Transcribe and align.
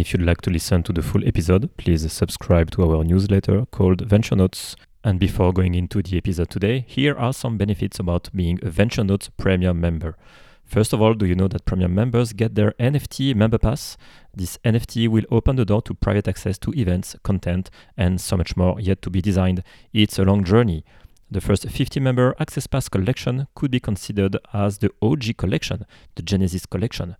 If 0.00 0.14
you'd 0.14 0.22
like 0.22 0.40
to 0.42 0.50
listen 0.50 0.82
to 0.84 0.94
the 0.94 1.02
full 1.02 1.28
episode, 1.28 1.76
please 1.76 2.10
subscribe 2.10 2.70
to 2.70 2.90
our 2.90 3.04
newsletter 3.04 3.66
called 3.66 4.00
Venture 4.00 4.34
Notes. 4.34 4.74
And 5.04 5.20
before 5.20 5.52
going 5.52 5.74
into 5.74 6.00
the 6.00 6.16
episode 6.16 6.48
today, 6.48 6.86
here 6.88 7.14
are 7.18 7.34
some 7.34 7.58
benefits 7.58 7.98
about 7.98 8.30
being 8.34 8.58
a 8.62 8.70
Venture 8.70 9.04
Notes 9.04 9.28
premium 9.36 9.78
member. 9.78 10.16
First 10.64 10.94
of 10.94 11.02
all, 11.02 11.12
do 11.12 11.26
you 11.26 11.34
know 11.34 11.48
that 11.48 11.66
premium 11.66 11.94
members 11.94 12.32
get 12.32 12.54
their 12.54 12.72
NFT 12.80 13.34
member 13.34 13.58
pass? 13.58 13.98
This 14.34 14.56
NFT 14.64 15.06
will 15.06 15.26
open 15.30 15.56
the 15.56 15.66
door 15.66 15.82
to 15.82 15.92
private 15.92 16.28
access 16.28 16.56
to 16.60 16.72
events, 16.72 17.14
content, 17.22 17.68
and 17.94 18.18
so 18.22 18.38
much 18.38 18.56
more 18.56 18.80
yet 18.80 19.02
to 19.02 19.10
be 19.10 19.20
designed. 19.20 19.62
It's 19.92 20.18
a 20.18 20.24
long 20.24 20.44
journey. 20.44 20.82
The 21.30 21.42
first 21.42 21.68
50 21.68 22.00
member 22.00 22.34
Access 22.40 22.66
Pass 22.66 22.88
collection 22.88 23.48
could 23.54 23.70
be 23.70 23.80
considered 23.80 24.38
as 24.54 24.78
the 24.78 24.90
OG 25.02 25.36
collection, 25.36 25.84
the 26.14 26.22
Genesis 26.22 26.64
collection. 26.64 27.16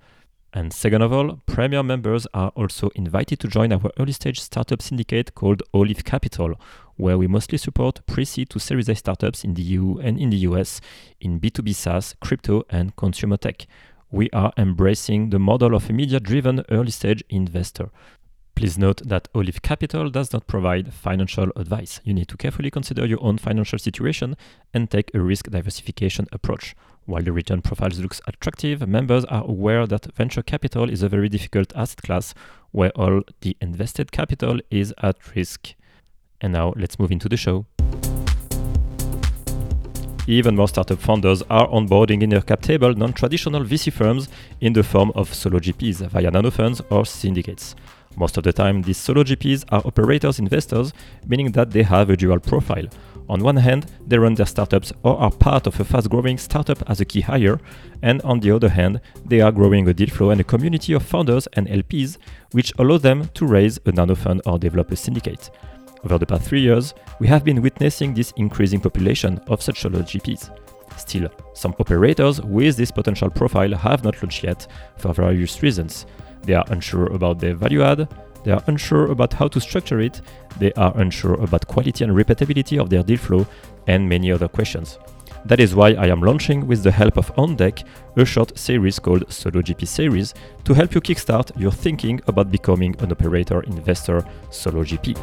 And 0.53 0.73
second 0.73 1.03
of 1.03 1.13
all, 1.13 1.41
Premier 1.47 1.83
members 1.83 2.27
are 2.35 2.51
also 2.57 2.91
invited 2.97 3.39
to 3.41 3.49
join 3.49 3.73
our 3.73 3.91
early 4.01 4.13
stage 4.13 4.41
startup 4.41 4.83
syndicate 4.83 5.35
called 5.37 5.63
Olive 5.73 6.05
Capital, 6.05 6.61
where 6.97 7.17
we 7.17 7.29
mostly 7.29 7.57
support 7.57 8.05
pre 8.07 8.25
seed 8.25 8.51
to 8.51 8.59
Series 8.59 8.89
A 8.89 8.97
startups 8.97 9.45
in 9.45 9.55
the 9.55 9.63
EU 9.63 9.99
and 9.99 10.19
in 10.19 10.31
the 10.31 10.39
US 10.39 10.81
in 11.21 11.39
B2B 11.39 11.73
SaaS, 11.73 12.17
crypto, 12.21 12.65
and 12.69 12.97
consumer 12.97 13.37
tech. 13.37 13.67
We 14.11 14.29
are 14.31 14.53
embracing 14.57 15.31
the 15.31 15.39
model 15.39 15.73
of 15.73 15.89
a 15.89 15.93
media 15.93 16.19
driven 16.19 16.65
early 16.69 16.91
stage 16.91 17.23
investor. 17.29 17.91
Please 18.61 18.77
note 18.77 19.01
that 19.09 19.27
Olive 19.35 19.63
Capital 19.63 20.11
does 20.11 20.35
not 20.35 20.47
provide 20.47 20.93
financial 20.93 21.51
advice. 21.57 21.99
You 22.05 22.13
need 22.13 22.29
to 22.29 22.37
carefully 22.37 22.71
consider 22.71 23.07
your 23.07 23.23
own 23.23 23.39
financial 23.39 23.79
situation 23.79 24.37
and 24.75 24.91
take 24.91 25.11
a 25.15 25.21
risk 25.23 25.47
diversification 25.49 26.27
approach. 26.31 26.77
While 27.07 27.23
the 27.23 27.33
return 27.33 27.63
profiles 27.63 27.99
looks 27.99 28.21
attractive, 28.27 28.87
members 28.87 29.25
are 29.25 29.45
aware 29.45 29.87
that 29.87 30.15
venture 30.15 30.43
capital 30.43 30.91
is 30.91 31.03
a 31.03 31.09
very 31.09 31.31
difficult 31.31 31.73
asset 31.75 32.03
class 32.03 32.35
where 32.71 32.91
all 32.91 33.23
the 33.41 33.57
invested 33.63 34.13
capital 34.13 34.61
is 34.71 34.93
at 35.03 35.17
risk. 35.35 35.73
And 36.43 36.53
now 36.53 36.75
let's 36.77 36.99
move 36.99 37.13
into 37.13 37.31
the 37.31 37.39
show. 37.39 37.65
Even 40.27 40.55
more 40.55 40.69
startup 40.69 40.99
founders 40.99 41.43
are 41.49 41.67
onboarding 41.69 42.23
in 42.23 42.29
their 42.29 42.43
cap 42.43 42.61
table 42.61 42.93
non-traditional 42.93 43.65
VC 43.65 43.91
firms 43.91 44.29
in 44.61 44.75
the 44.75 44.83
form 44.83 45.13
of 45.15 45.33
solo 45.33 45.59
GPs 45.59 46.07
via 46.11 46.31
nano 46.31 46.51
funds 46.51 46.83
or 46.91 47.07
syndicates. 47.07 47.75
Most 48.17 48.37
of 48.37 48.45
the 48.45 48.53
time, 48.53 48.83
these 48.83 48.99
solo 48.99 49.23
GPs 49.23 49.65
are 49.71 49.83
operators 49.85 50.39
investors, 50.39 50.93
meaning 51.27 51.53
that 51.53 51.71
they 51.71 51.83
have 51.83 52.11
a 52.11 52.17
dual 52.17 52.41
profile. 52.41 52.87
On 53.29 53.45
one 53.45 53.57
hand, 53.57 53.87
they 54.07 54.19
run 54.19 54.35
their 54.35 54.47
startups 54.47 54.93
or 55.05 55.17
are 55.17 55.31
part 55.31 55.69
of 55.69 55.79
a 55.79 55.85
fast 55.85 56.11
growing 56.11 56.37
startup 56.37 56.83
as 56.91 57.01
a 57.01 57.05
key 57.05 57.21
hire, 57.21 57.61
and 58.03 58.21
on 58.23 58.41
the 58.41 58.51
other 58.51 58.69
hand, 58.69 59.01
they 59.25 59.41
are 59.41 59.53
growing 59.53 59.89
a 59.89 59.95
deal 59.95 60.09
flow 60.09 60.31
and 60.31 60.41
a 60.41 60.45
community 60.45 60.93
of 60.93 61.05
founders 61.05 61.47
and 61.53 61.69
LPs, 61.69 62.19
which 62.51 62.73
allow 62.79 62.99
them 62.99 63.29
to 63.35 63.47
raise 63.47 63.79
a 63.87 63.93
nano 63.93 64.17
fund 64.17 64.43
or 64.47 64.59
develop 64.59 64.91
a 64.91 64.97
syndicate. 64.97 65.51
Over 66.05 66.19
the 66.19 66.27
past 66.27 66.43
three 66.43 66.63
years, 66.63 66.95
we 67.21 67.29
have 67.29 67.45
been 67.45 67.63
witnessing 67.63 68.15
this 68.15 68.33
increasing 68.37 68.81
population 68.81 69.39
of 69.47 69.63
such 69.63 69.81
solo 69.81 70.01
GPs. 70.01 70.51
Still, 70.97 71.29
some 71.55 71.75
operators 71.79 72.41
with 72.43 72.77
this 72.77 72.91
potential 72.91 73.31
profile 73.31 73.75
have 73.75 74.03
not 74.03 74.21
launched 74.23 74.43
yet 74.43 74.67
for 74.97 75.15
various 75.15 75.63
reasons. 75.63 76.07
They 76.43 76.55
are 76.55 76.65
unsure 76.69 77.07
about 77.07 77.39
their 77.39 77.55
value 77.55 77.83
add, 77.83 78.09
they 78.45 78.53
are 78.53 78.63
unsure 78.67 79.11
about 79.11 79.35
how 79.35 79.49
to 79.49 79.61
structure 79.61 80.01
it, 80.01 80.21
they 80.59 80.73
are 80.73 80.93
unsure 80.97 81.35
about 81.35 81.67
quality 81.67 82.05
and 82.05 82.13
repeatability 82.15 82.81
of 82.81 82.89
their 82.91 83.03
deal 83.03 83.19
flow, 83.19 83.47
and 83.87 84.09
many 84.09 84.33
other 84.33 84.49
questions. 84.49 84.99
That 85.45 85.61
is 85.61 85.75
why 85.75 85.91
I 85.93 86.07
am 86.09 86.21
launching 86.21 86.67
with 86.67 86.83
the 86.83 86.91
help 86.91 87.17
of 87.17 87.35
OnDeck 87.37 87.85
a 88.17 88.25
short 88.25 88.59
series 88.59 88.99
called 88.99 89.33
Solo 89.33 89.63
GP 89.63 89.87
Series 89.87 90.35
to 90.65 90.75
help 90.75 90.95
you 90.95 91.01
kickstart 91.01 91.59
your 91.59 91.73
thinking 91.73 92.21
about 92.27 92.51
becoming 92.51 92.95
an 93.01 93.13
operator 93.13 93.63
investor 93.63 94.25
Solo 94.51 94.85
GP. 94.85 95.17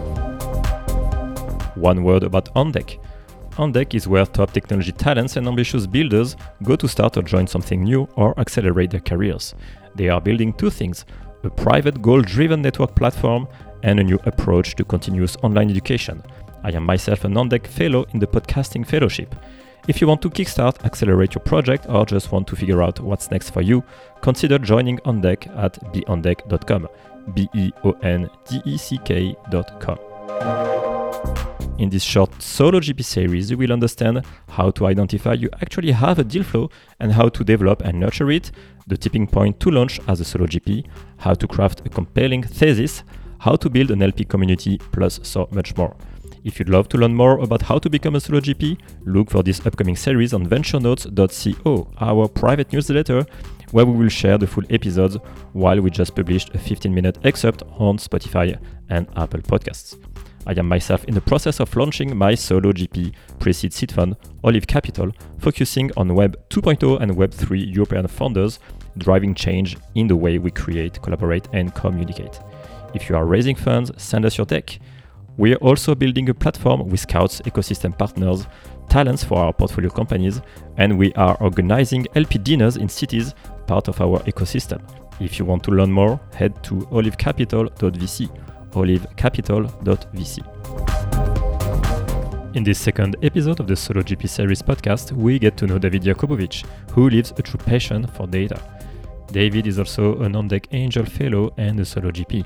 One 1.76 2.04
word 2.04 2.24
about 2.24 2.54
OnDeck. 2.56 2.98
OnDeck 3.58 3.96
is 3.96 4.08
where 4.08 4.26
top 4.26 4.54
technology 4.54 4.92
talents 4.92 5.36
and 5.36 5.48
ambitious 5.48 5.88
builders 5.88 6.36
go 6.64 6.76
to 6.76 6.88
start 6.88 7.18
or 7.18 7.24
join 7.24 7.48
something 7.48 7.84
new 7.84 8.08
or 8.16 8.40
accelerate 8.40 8.92
their 8.92 9.00
careers. 9.00 9.56
They 9.96 10.10
are 10.10 10.22
building 10.22 10.54
two 10.54 10.70
things 10.70 11.06
a 11.44 11.50
private 11.50 12.02
goal 12.02 12.22
driven 12.22 12.62
network 12.62 12.96
platform, 12.96 13.48
and 13.84 14.00
a 14.00 14.04
new 14.04 14.20
approach 14.26 14.76
to 14.76 14.84
continuous 14.84 15.38
online 15.44 15.70
education. 15.70 16.22
I 16.64 16.72
am 16.72 16.84
myself 16.84 17.24
an 17.24 17.34
OnDeck 17.34 17.68
fellow 17.68 18.06
in 18.14 18.20
the 18.20 18.28
Podcasting 18.28 18.86
Fellowship. 18.86 19.36
If 19.88 20.02
you 20.02 20.08
want 20.08 20.22
to 20.24 20.30
kickstart, 20.30 20.84
accelerate 20.84 21.36
your 21.36 21.44
project, 21.44 21.86
or 21.88 22.06
just 22.06 22.32
want 22.32 22.48
to 22.48 22.56
figure 22.56 22.84
out 22.84 23.00
what's 23.00 23.32
next 23.32 23.52
for 23.52 23.62
you, 23.62 23.84
consider 24.22 24.58
joining 24.58 24.98
OnDeck 25.00 25.48
at 25.58 25.74
beondeck.com. 25.94 26.88
B 27.34 27.50
E 27.54 27.72
O 27.84 27.92
N 28.04 28.30
D 28.50 28.62
E 28.66 28.78
C 28.78 28.98
K.com. 29.00 29.98
In 31.78 31.90
this 31.90 32.02
short 32.02 32.42
solo 32.42 32.80
GP 32.80 33.06
series, 33.06 33.52
you 33.52 33.58
will 33.58 33.72
understand 33.72 34.26
how 34.50 34.72
to 34.72 34.88
identify 34.88 35.34
you 35.34 35.48
actually 35.62 35.92
have 35.92 36.18
a 36.18 36.24
deal 36.24 36.42
flow 36.42 36.72
and 37.00 37.12
how 37.12 37.30
to 37.30 37.44
develop 37.44 37.82
and 37.82 38.00
nurture 38.00 38.32
it, 38.32 38.52
the 38.88 38.98
tipping 38.98 39.28
point 39.28 39.60
to 39.60 39.70
launch 39.70 40.00
as 40.08 40.20
a 40.20 40.26
solo 40.26 40.48
GP, 40.48 40.88
how 41.18 41.36
to 41.36 41.48
craft 41.48 41.86
a 41.86 41.90
compelling 41.90 42.42
thesis, 42.42 43.04
how 43.38 43.56
to 43.58 43.70
build 43.70 43.92
an 43.92 44.02
LP 44.02 44.24
community, 44.24 44.80
plus 44.92 45.20
so 45.22 45.48
much 45.52 45.78
more. 45.78 45.96
If 46.44 46.58
you'd 46.58 46.70
love 46.70 46.90
to 46.90 46.98
learn 46.98 47.14
more 47.14 47.38
about 47.40 47.62
how 47.62 47.78
to 47.78 47.90
become 47.92 48.16
a 48.16 48.22
solo 48.22 48.40
GP, 48.40 48.80
look 49.06 49.30
for 49.30 49.44
this 49.44 49.64
upcoming 49.64 49.96
series 49.96 50.34
on 50.34 50.48
venturenotes.co, 50.48 51.92
our 52.00 52.28
private 52.28 52.74
newsletter, 52.74 53.24
where 53.70 53.86
we 53.86 53.94
will 53.94 54.10
share 54.10 54.40
the 54.40 54.48
full 54.48 54.64
episodes 54.72 55.18
while 55.54 55.80
we 55.80 55.92
just 55.92 56.16
published 56.16 56.56
a 56.56 56.58
15 56.58 56.92
minute 56.92 57.20
excerpt 57.24 57.62
on 57.78 57.98
Spotify 58.00 58.58
and 58.90 59.08
Apple 59.16 59.42
Podcasts. 59.42 59.96
I 60.48 60.54
am 60.58 60.70
myself 60.70 61.04
in 61.04 61.14
the 61.14 61.20
process 61.20 61.60
of 61.60 61.76
launching 61.76 62.16
my 62.16 62.34
solo 62.34 62.72
GP 62.72 63.14
pre-seed 63.38 63.74
seed 63.74 63.92
fund, 63.92 64.16
Olive 64.46 64.66
Capital, 64.66 65.12
focusing 65.40 65.92
on 65.98 66.16
Web 66.16 66.38
2.0 66.50 67.02
and 67.02 67.18
Web 67.18 67.34
3 67.34 67.60
European 67.66 68.08
founders, 68.08 68.60
driving 68.98 69.36
change 69.36 69.76
in 69.96 70.08
the 70.08 70.16
way 70.16 70.38
we 70.38 70.50
create, 70.50 71.02
collaborate, 71.02 71.50
and 71.52 71.76
communicate. 71.76 72.40
If 72.94 73.10
you 73.10 73.18
are 73.18 73.26
raising 73.26 73.58
funds, 73.58 73.92
send 73.98 74.26
us 74.26 74.38
your 74.38 74.46
deck. 74.46 74.80
We 75.36 75.54
are 75.54 75.58
also 75.58 75.94
building 75.94 76.30
a 76.30 76.34
platform 76.34 76.88
with 76.88 77.02
scouts, 77.02 77.42
ecosystem 77.42 77.98
partners, 77.98 78.48
talents 78.90 79.26
for 79.26 79.40
our 79.40 79.52
portfolio 79.52 79.90
companies, 79.90 80.40
and 80.78 80.98
we 80.98 81.12
are 81.16 81.36
organizing 81.42 82.08
LP 82.16 82.38
dinners 82.38 82.78
in 82.78 82.88
cities, 82.88 83.36
part 83.68 83.90
of 83.90 84.00
our 84.00 84.20
ecosystem. 84.20 84.82
If 85.20 85.40
you 85.40 85.46
want 85.46 85.64
to 85.64 85.72
learn 85.72 85.92
more, 85.92 86.22
head 86.34 86.64
to 86.64 86.76
olivecapital.vc 86.76 88.47
olivecapital.vc. 88.78 90.44
In 92.56 92.64
this 92.64 92.80
second 92.80 93.16
episode 93.22 93.60
of 93.60 93.68
the 93.68 93.76
Solo 93.76 94.02
GP 94.02 94.28
Series 94.28 94.62
podcast, 94.62 95.12
we 95.12 95.38
get 95.38 95.58
to 95.58 95.68
know 95.68 95.78
David 95.78 96.04
Yakobovitch, 96.04 96.66
who 96.92 97.10
lives 97.10 97.32
a 97.38 97.42
true 97.42 97.60
passion 97.60 98.08
for 98.08 98.26
data. 98.26 98.60
David 99.32 99.68
is 99.68 99.78
also 99.78 100.22
an 100.22 100.34
OnDeck 100.34 100.66
Angel 100.72 101.06
Fellow 101.06 101.54
and 101.58 101.80
a 101.80 101.86
Solo 101.86 102.10
GP. 102.12 102.44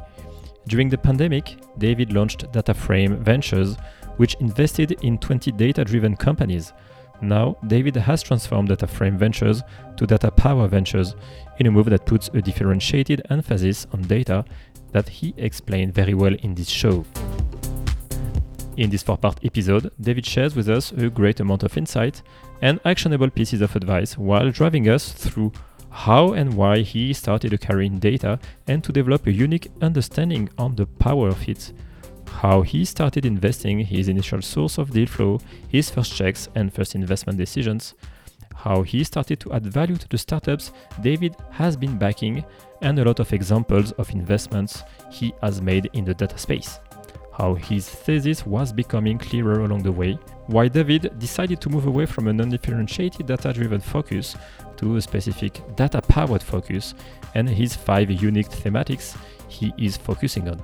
During 0.67 0.89
the 0.89 0.97
pandemic, 0.97 1.57
David 1.77 2.11
launched 2.11 2.51
DataFrame 2.51 3.19
Ventures, 3.19 3.77
which 4.17 4.35
invested 4.41 4.91
in 5.03 5.17
20 5.17 5.51
data 5.53 5.85
driven 5.85 6.15
companies. 6.15 6.73
Now, 7.21 7.57
David 7.67 7.95
has 7.95 8.23
transformed 8.23 8.69
DataFrame 8.69 9.17
Ventures 9.17 9.61
to 9.97 10.07
Data 10.07 10.31
Power 10.31 10.67
Ventures 10.67 11.15
in 11.59 11.67
a 11.67 11.71
move 11.71 11.89
that 11.91 12.05
puts 12.05 12.29
a 12.33 12.41
differentiated 12.41 13.21
emphasis 13.29 13.85
on 13.93 14.01
data 14.01 14.43
that 14.91 15.07
he 15.07 15.33
explained 15.37 15.93
very 15.93 16.13
well 16.13 16.35
in 16.41 16.55
this 16.55 16.69
show. 16.69 17.05
In 18.77 18.89
this 18.89 19.03
four 19.03 19.17
part 19.17 19.39
episode, 19.43 19.91
David 19.99 20.25
shares 20.25 20.55
with 20.55 20.67
us 20.67 20.91
a 20.93 21.09
great 21.09 21.39
amount 21.39 21.63
of 21.63 21.77
insight 21.77 22.23
and 22.61 22.79
actionable 22.85 23.29
pieces 23.29 23.61
of 23.61 23.75
advice 23.75 24.17
while 24.17 24.49
driving 24.49 24.89
us 24.89 25.11
through 25.11 25.51
how 25.91 26.31
and 26.33 26.53
why 26.53 26.79
he 26.79 27.13
started 27.13 27.53
a 27.53 27.57
career 27.57 27.83
in 27.83 27.99
data 27.99 28.39
and 28.67 28.83
to 28.83 28.91
develop 28.91 29.27
a 29.27 29.31
unique 29.31 29.69
understanding 29.81 30.49
on 30.57 30.75
the 30.75 30.85
power 30.85 31.27
of 31.27 31.47
it. 31.47 31.73
How 32.39 32.63
he 32.63 32.85
started 32.85 33.25
investing, 33.25 33.79
his 33.79 34.07
initial 34.07 34.41
source 34.41 34.77
of 34.79 34.91
deal 34.91 35.05
flow, 35.05 35.39
his 35.67 35.89
first 35.89 36.15
checks 36.15 36.49
and 36.55 36.73
first 36.73 36.95
investment 36.95 37.37
decisions, 37.37 37.93
how 38.55 38.83
he 38.83 39.03
started 39.03 39.39
to 39.39 39.53
add 39.53 39.65
value 39.65 39.95
to 39.95 40.07
the 40.07 40.17
startups 40.17 40.71
David 41.01 41.35
has 41.51 41.75
been 41.75 41.97
backing, 41.97 42.43
and 42.81 42.97
a 42.97 43.05
lot 43.05 43.19
of 43.19 43.33
examples 43.33 43.91
of 43.93 44.09
investments 44.11 44.83
he 45.11 45.33
has 45.41 45.61
made 45.61 45.89
in 45.93 46.05
the 46.05 46.13
data 46.13 46.37
space. 46.37 46.79
How 47.33 47.55
his 47.55 47.89
thesis 47.89 48.45
was 48.45 48.73
becoming 48.73 49.17
clearer 49.17 49.61
along 49.61 49.83
the 49.83 49.91
way, 49.91 50.17
why 50.47 50.67
David 50.67 51.17
decided 51.17 51.61
to 51.61 51.69
move 51.69 51.87
away 51.87 52.05
from 52.05 52.27
a 52.27 52.33
non 52.33 52.49
differentiated 52.49 53.27
data 53.27 53.53
driven 53.53 53.81
focus 53.81 54.35
to 54.77 54.95
a 54.95 55.01
specific 55.01 55.61
data 55.75 56.01
powered 56.01 56.43
focus, 56.43 56.93
and 57.35 57.49
his 57.49 57.75
five 57.75 58.11
unique 58.11 58.49
thematics 58.49 59.17
he 59.47 59.73
is 59.77 59.97
focusing 59.97 60.49
on. 60.49 60.61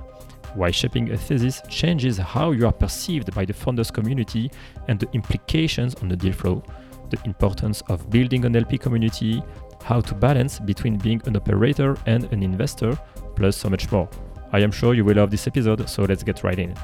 Why 0.54 0.70
shaping 0.70 1.12
a 1.12 1.16
thesis 1.16 1.62
changes 1.68 2.18
how 2.18 2.52
you 2.52 2.66
are 2.66 2.72
perceived 2.72 3.34
by 3.34 3.44
the 3.44 3.52
founders 3.52 3.90
community 3.90 4.50
and 4.88 4.98
the 4.98 5.08
implications 5.12 5.94
on 5.96 6.08
the 6.08 6.16
deal 6.16 6.32
flow, 6.32 6.62
the 7.10 7.18
importance 7.24 7.82
of 7.88 8.10
building 8.10 8.44
an 8.44 8.56
LP 8.56 8.78
community, 8.78 9.42
how 9.82 10.00
to 10.00 10.14
balance 10.14 10.58
between 10.58 10.96
being 10.96 11.22
an 11.26 11.36
operator 11.36 11.96
and 12.06 12.24
an 12.32 12.42
investor, 12.42 12.98
plus 13.36 13.56
so 13.56 13.68
much 13.68 13.90
more. 13.92 14.08
I 14.52 14.60
am 14.60 14.70
sure 14.70 14.94
you 14.94 15.04
will 15.04 15.16
love 15.16 15.30
this 15.30 15.46
episode, 15.46 15.88
so 15.88 16.02
let's 16.04 16.22
get 16.22 16.42
right 16.42 16.58
in. 16.58 16.74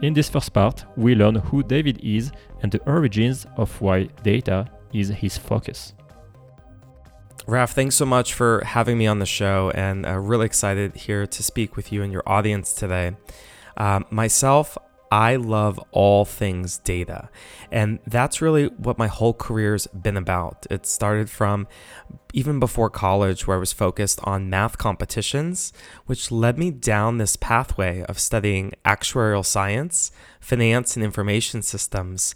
In 0.00 0.14
this 0.14 0.28
first 0.28 0.52
part, 0.52 0.84
we 0.96 1.16
learn 1.16 1.34
who 1.34 1.62
David 1.64 1.98
is 2.04 2.30
and 2.62 2.70
the 2.70 2.80
origins 2.88 3.46
of 3.56 3.80
why 3.80 4.04
data 4.22 4.68
is 4.92 5.08
his 5.08 5.36
focus. 5.36 5.94
Raf, 7.48 7.72
thanks 7.72 7.96
so 7.96 8.04
much 8.04 8.34
for 8.34 8.62
having 8.62 8.98
me 8.98 9.06
on 9.06 9.20
the 9.20 9.24
show, 9.24 9.72
and 9.74 10.04
uh, 10.04 10.18
really 10.18 10.44
excited 10.44 10.94
here 10.94 11.26
to 11.26 11.42
speak 11.42 11.76
with 11.76 11.90
you 11.90 12.02
and 12.02 12.12
your 12.12 12.22
audience 12.26 12.74
today. 12.74 13.16
Um, 13.78 14.04
myself, 14.10 14.76
I 15.10 15.36
love 15.36 15.80
all 15.90 16.26
things 16.26 16.76
data. 16.76 17.30
And 17.72 18.00
that's 18.06 18.42
really 18.42 18.66
what 18.66 18.98
my 18.98 19.06
whole 19.06 19.32
career's 19.32 19.86
been 19.86 20.18
about. 20.18 20.66
It 20.70 20.84
started 20.84 21.30
from 21.30 21.66
even 22.34 22.60
before 22.60 22.90
college, 22.90 23.46
where 23.46 23.56
I 23.56 23.60
was 23.60 23.72
focused 23.72 24.20
on 24.24 24.50
math 24.50 24.76
competitions, 24.76 25.72
which 26.04 26.30
led 26.30 26.58
me 26.58 26.70
down 26.70 27.16
this 27.16 27.36
pathway 27.36 28.02
of 28.02 28.18
studying 28.18 28.74
actuarial 28.84 29.42
science, 29.42 30.12
finance, 30.38 30.96
and 30.96 31.02
information 31.02 31.62
systems 31.62 32.34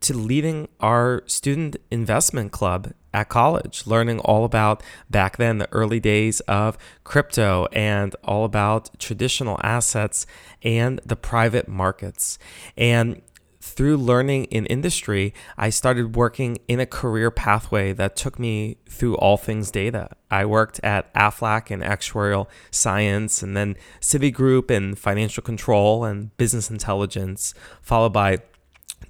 to 0.00 0.14
leading 0.14 0.68
our 0.80 1.22
student 1.26 1.76
investment 1.90 2.52
club 2.52 2.92
at 3.16 3.30
college, 3.30 3.86
learning 3.86 4.20
all 4.20 4.44
about 4.44 4.82
back 5.08 5.38
then 5.38 5.56
the 5.56 5.72
early 5.72 5.98
days 5.98 6.40
of 6.40 6.76
crypto 7.02 7.66
and 7.72 8.14
all 8.22 8.44
about 8.44 8.90
traditional 8.98 9.58
assets 9.62 10.26
and 10.62 11.00
the 11.04 11.16
private 11.16 11.66
markets. 11.66 12.38
And 12.76 13.22
through 13.58 13.96
learning 13.96 14.44
in 14.44 14.66
industry, 14.66 15.32
I 15.56 15.70
started 15.70 16.14
working 16.14 16.58
in 16.68 16.78
a 16.78 16.84
career 16.84 17.30
pathway 17.30 17.94
that 17.94 18.16
took 18.16 18.38
me 18.38 18.76
through 18.86 19.16
all 19.16 19.38
things 19.38 19.70
data. 19.70 20.10
I 20.30 20.44
worked 20.44 20.78
at 20.84 21.12
Aflac 21.14 21.70
in 21.70 21.80
actuarial 21.80 22.48
science, 22.70 23.42
and 23.42 23.56
then 23.56 23.76
Citigroup 24.00 24.70
in 24.70 24.94
financial 24.94 25.42
control 25.42 26.04
and 26.04 26.36
business 26.36 26.70
intelligence, 26.70 27.54
followed 27.80 28.12
by 28.12 28.38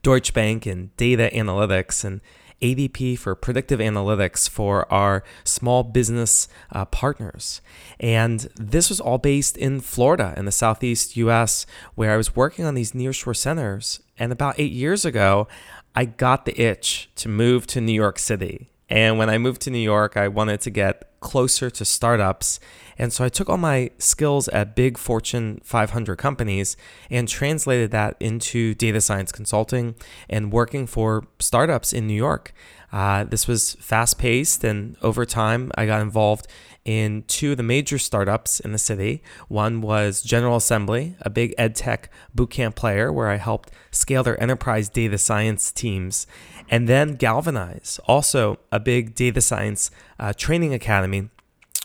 Deutsche 0.03 0.33
Bank 0.33 0.67
in 0.67 0.91
data 0.97 1.29
analytics, 1.35 2.05
and 2.05 2.21
ADP 2.63 3.19
for 3.19 3.35
predictive 3.35 3.81
analytics 3.81 4.49
for 4.49 4.91
our 4.93 5.23
small 5.45 5.83
business 5.83 6.49
uh, 6.73 6.85
partners. 6.87 7.61
And 8.01 8.49
this 8.57 8.89
was 8.89 9.01
all 9.01 9.19
based 9.19 9.57
in 9.57 9.81
Florida 9.81 10.35
in 10.37 10.45
the 10.45 10.53
Southeast 10.53 11.17
US, 11.17 11.67
where 11.95 12.13
I 12.13 12.17
was 12.17 12.35
working 12.37 12.65
on 12.65 12.75
these 12.75 12.93
nearshore 12.93 13.37
centers. 13.37 14.01
And 14.19 14.33
about 14.33 14.59
eight 14.59 14.73
years 14.73 15.05
ago, 15.05 15.49
I 15.95 16.05
got 16.05 16.45
the 16.45 16.61
itch 16.61 17.11
to 17.17 17.29
move 17.29 17.67
to 17.69 17.81
New 17.81 17.93
York 17.93 18.19
City. 18.19 18.71
And 18.89 19.19
when 19.19 19.29
I 19.29 19.39
moved 19.39 19.63
to 19.63 19.71
New 19.71 19.79
York, 19.79 20.17
I 20.17 20.29
wanted 20.29 20.61
to 20.63 20.71
get 20.71 21.11
closer 21.27 21.69
to 21.71 21.85
startups. 21.85 22.61
And 22.97 23.13
so 23.13 23.25
I 23.25 23.29
took 23.29 23.51
all 23.51 23.59
my 23.59 23.91
skills 23.99 24.47
at 24.49 24.77
big 24.77 24.97
Fortune 24.97 25.61
500 25.65 26.15
companies 26.17 26.77
and 27.11 27.29
translated 27.29 27.91
that 27.91 28.17
into 28.21 28.75
data 28.75 29.01
science 29.01 29.33
consulting 29.33 29.97
and 30.31 30.53
working 30.53 30.87
for 30.87 31.27
startups 31.41 31.93
in 31.93 32.07
New 32.07 32.15
York. 32.15 32.55
Uh, 32.93 33.25
this 33.25 33.49
was 33.49 33.75
fast 33.75 34.19
paced, 34.19 34.65
and 34.65 34.97
over 35.03 35.25
time, 35.25 35.71
I 35.75 35.87
got 35.87 36.01
involved 36.01 36.47
in 36.85 37.25
two 37.27 37.51
of 37.51 37.57
the 37.57 37.63
major 37.65 37.99
startups 37.99 38.61
in 38.61 38.71
the 38.71 38.79
city. 38.79 39.21
One 39.49 39.81
was 39.81 40.23
General 40.23 40.57
Assembly, 40.57 41.17
a 41.21 41.29
big 41.29 41.53
ed 41.59 41.75
tech 41.75 42.11
bootcamp 42.35 42.77
player 42.77 43.13
where 43.13 43.29
I 43.29 43.37
helped 43.37 43.73
scale 43.91 44.23
their 44.23 44.41
enterprise 44.41 44.89
data 44.89 45.19
science 45.19 45.73
teams. 45.73 46.29
And 46.71 46.89
then 46.89 47.17
Galvanize, 47.17 47.99
also 48.07 48.61
a 48.71 48.79
big 48.79 49.17
data 49.17 49.41
science 49.41 49.91
uh, 50.21 50.33
training 50.33 50.73
academy, 50.73 51.29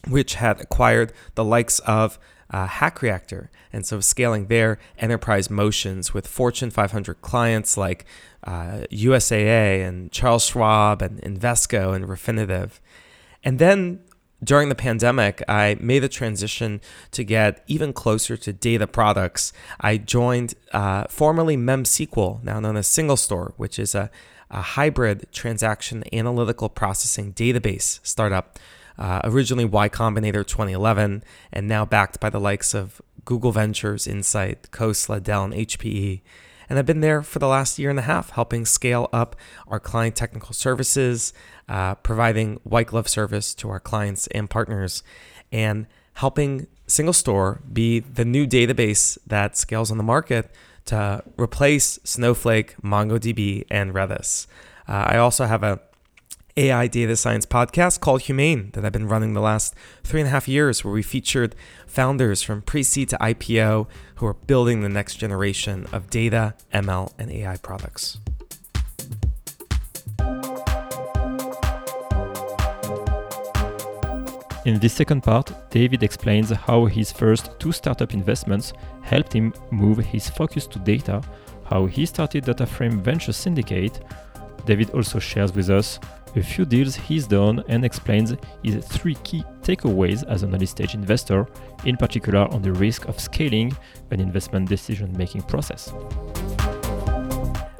which 0.07 0.35
had 0.35 0.61
acquired 0.61 1.13
the 1.33 1.43
likes 1.43 1.79
of 1.79 2.19
uh, 2.51 2.67
Hack 2.67 3.01
Reactor. 3.01 3.49
And 3.73 3.85
so 3.85 3.99
scaling 3.99 4.47
their 4.47 4.77
enterprise 4.97 5.49
motions 5.49 6.13
with 6.13 6.27
Fortune 6.27 6.69
500 6.69 7.21
clients 7.21 7.77
like 7.77 8.05
uh, 8.43 8.85
USAA 8.91 9.87
and 9.87 10.11
Charles 10.11 10.45
Schwab 10.45 11.01
and 11.01 11.21
Invesco 11.21 11.95
and 11.95 12.05
Refinitiv. 12.05 12.79
And 13.43 13.57
then 13.57 14.01
during 14.43 14.69
the 14.69 14.75
pandemic, 14.75 15.43
I 15.47 15.77
made 15.79 15.99
the 15.99 16.09
transition 16.09 16.81
to 17.11 17.23
get 17.23 17.63
even 17.67 17.93
closer 17.93 18.35
to 18.37 18.51
data 18.51 18.87
products. 18.87 19.53
I 19.79 19.97
joined 19.97 20.55
uh, 20.73 21.05
formerly 21.09 21.57
MemSQL, 21.57 22.43
now 22.43 22.59
known 22.59 22.75
as 22.75 22.87
SingleStore, 22.87 23.53
which 23.57 23.77
is 23.77 23.95
a 23.95 24.09
a 24.51 24.61
hybrid 24.61 25.25
transaction 25.31 26.03
analytical 26.13 26.69
processing 26.69 27.33
database 27.33 27.99
startup, 28.03 28.59
uh, 28.97 29.21
originally 29.23 29.65
Y 29.65 29.89
Combinator 29.89 30.45
2011, 30.45 31.23
and 31.51 31.67
now 31.67 31.85
backed 31.85 32.19
by 32.19 32.29
the 32.29 32.39
likes 32.39 32.73
of 32.73 33.01
Google 33.25 33.51
Ventures, 33.51 34.07
Insight, 34.07 34.71
Khosla, 34.71 35.21
Dell, 35.21 35.43
and 35.43 35.53
HPE. 35.53 36.21
And 36.69 36.79
I've 36.79 36.85
been 36.85 37.01
there 37.01 37.21
for 37.21 37.39
the 37.39 37.47
last 37.47 37.77
year 37.79 37.89
and 37.89 37.99
a 37.99 38.03
half, 38.03 38.29
helping 38.29 38.65
scale 38.65 39.09
up 39.11 39.35
our 39.67 39.79
client 39.79 40.15
technical 40.15 40.53
services, 40.53 41.33
uh, 41.67 41.95
providing 41.95 42.61
white 42.63 42.87
glove 42.87 43.09
service 43.09 43.53
to 43.55 43.69
our 43.69 43.79
clients 43.79 44.27
and 44.27 44.49
partners, 44.49 45.03
and 45.51 45.85
helping 46.13 46.67
SingleStore 46.87 47.59
be 47.73 47.99
the 47.99 48.25
new 48.25 48.47
database 48.47 49.17
that 49.27 49.57
scales 49.57 49.91
on 49.91 49.97
the 49.97 50.03
market 50.03 50.49
to 50.85 51.23
replace 51.37 51.99
Snowflake, 52.03 52.75
MongoDB, 52.81 53.65
and 53.69 53.93
Redis. 53.93 54.47
Uh, 54.87 55.05
I 55.07 55.17
also 55.17 55.45
have 55.45 55.63
a 55.63 55.79
AI 56.57 56.87
data 56.87 57.15
science 57.15 57.45
podcast 57.45 57.99
called 57.99 58.21
HumAIn 58.21 58.73
that 58.73 58.83
I've 58.83 58.91
been 58.91 59.07
running 59.07 59.33
the 59.33 59.41
last 59.41 59.73
three 60.03 60.19
and 60.21 60.27
a 60.27 60.31
half 60.31 60.47
years, 60.47 60.83
where 60.83 60.93
we 60.93 61.01
featured 61.01 61.55
founders 61.87 62.41
from 62.41 62.61
pre 62.61 62.83
seed 62.83 63.09
to 63.09 63.17
IPO 63.17 63.87
who 64.15 64.25
are 64.25 64.33
building 64.33 64.81
the 64.81 64.89
next 64.89 65.15
generation 65.15 65.87
of 65.91 66.09
data, 66.09 66.53
ML, 66.73 67.13
and 67.17 67.31
AI 67.31 67.57
products. 67.57 68.19
In 74.63 74.77
this 74.79 74.93
second 74.93 75.21
part, 75.23 75.51
David 75.71 76.03
explains 76.03 76.51
how 76.51 76.85
his 76.85 77.11
first 77.11 77.59
two 77.59 77.71
startup 77.71 78.13
investments 78.13 78.73
helped 79.01 79.33
him 79.33 79.53
move 79.71 79.97
his 79.97 80.29
focus 80.29 80.67
to 80.67 80.79
data, 80.79 81.23
how 81.63 81.87
he 81.87 82.05
started 82.05 82.43
DataFrame 82.43 83.01
Venture 83.01 83.33
Syndicate. 83.33 84.01
David 84.67 84.91
also 84.91 85.17
shares 85.17 85.51
with 85.53 85.71
us 85.71 85.99
a 86.35 86.43
few 86.43 86.65
deals 86.65 86.95
he's 86.95 87.27
done 87.27 87.63
and 87.67 87.83
explains 87.83 88.35
his 88.63 88.85
three 88.85 89.15
key 89.23 89.43
takeaways 89.61 90.23
as 90.27 90.43
an 90.43 90.53
early 90.53 90.65
stage 90.65 90.93
investor, 90.93 91.47
in 91.85 91.97
particular 91.97 92.51
on 92.51 92.61
the 92.61 92.71
risk 92.71 93.05
of 93.05 93.19
scaling 93.19 93.75
an 94.11 94.19
investment 94.19 94.69
decision 94.69 95.15
making 95.17 95.41
process. 95.43 95.93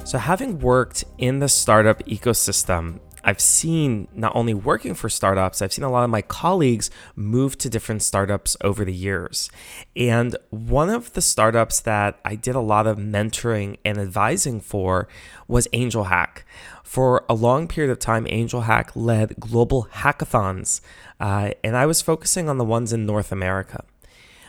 So, 0.04 0.18
having 0.18 0.58
worked 0.58 1.04
in 1.18 1.38
the 1.38 1.48
startup 1.48 2.04
ecosystem, 2.06 3.00
I've 3.24 3.40
seen 3.40 4.08
not 4.14 4.34
only 4.34 4.54
working 4.54 4.94
for 4.94 5.08
startups, 5.08 5.62
I've 5.62 5.72
seen 5.72 5.84
a 5.84 5.90
lot 5.90 6.04
of 6.04 6.10
my 6.10 6.22
colleagues 6.22 6.90
move 7.14 7.56
to 7.58 7.70
different 7.70 8.02
startups 8.02 8.56
over 8.62 8.84
the 8.84 8.92
years. 8.92 9.50
And 9.96 10.36
one 10.50 10.90
of 10.90 11.12
the 11.12 11.22
startups 11.22 11.80
that 11.80 12.18
I 12.24 12.34
did 12.34 12.54
a 12.54 12.60
lot 12.60 12.86
of 12.86 12.98
mentoring 12.98 13.76
and 13.84 13.98
advising 13.98 14.60
for 14.60 15.08
was 15.46 15.68
Angel 15.72 16.04
Hack. 16.04 16.44
For 16.82 17.24
a 17.28 17.34
long 17.34 17.68
period 17.68 17.90
of 17.90 17.98
time, 17.98 18.26
Angel 18.28 18.62
Hack 18.62 18.94
led 18.94 19.40
global 19.40 19.88
hackathons, 19.92 20.80
uh, 21.18 21.52
and 21.64 21.76
I 21.76 21.86
was 21.86 22.02
focusing 22.02 22.48
on 22.48 22.58
the 22.58 22.64
ones 22.64 22.92
in 22.92 23.06
North 23.06 23.32
America. 23.32 23.84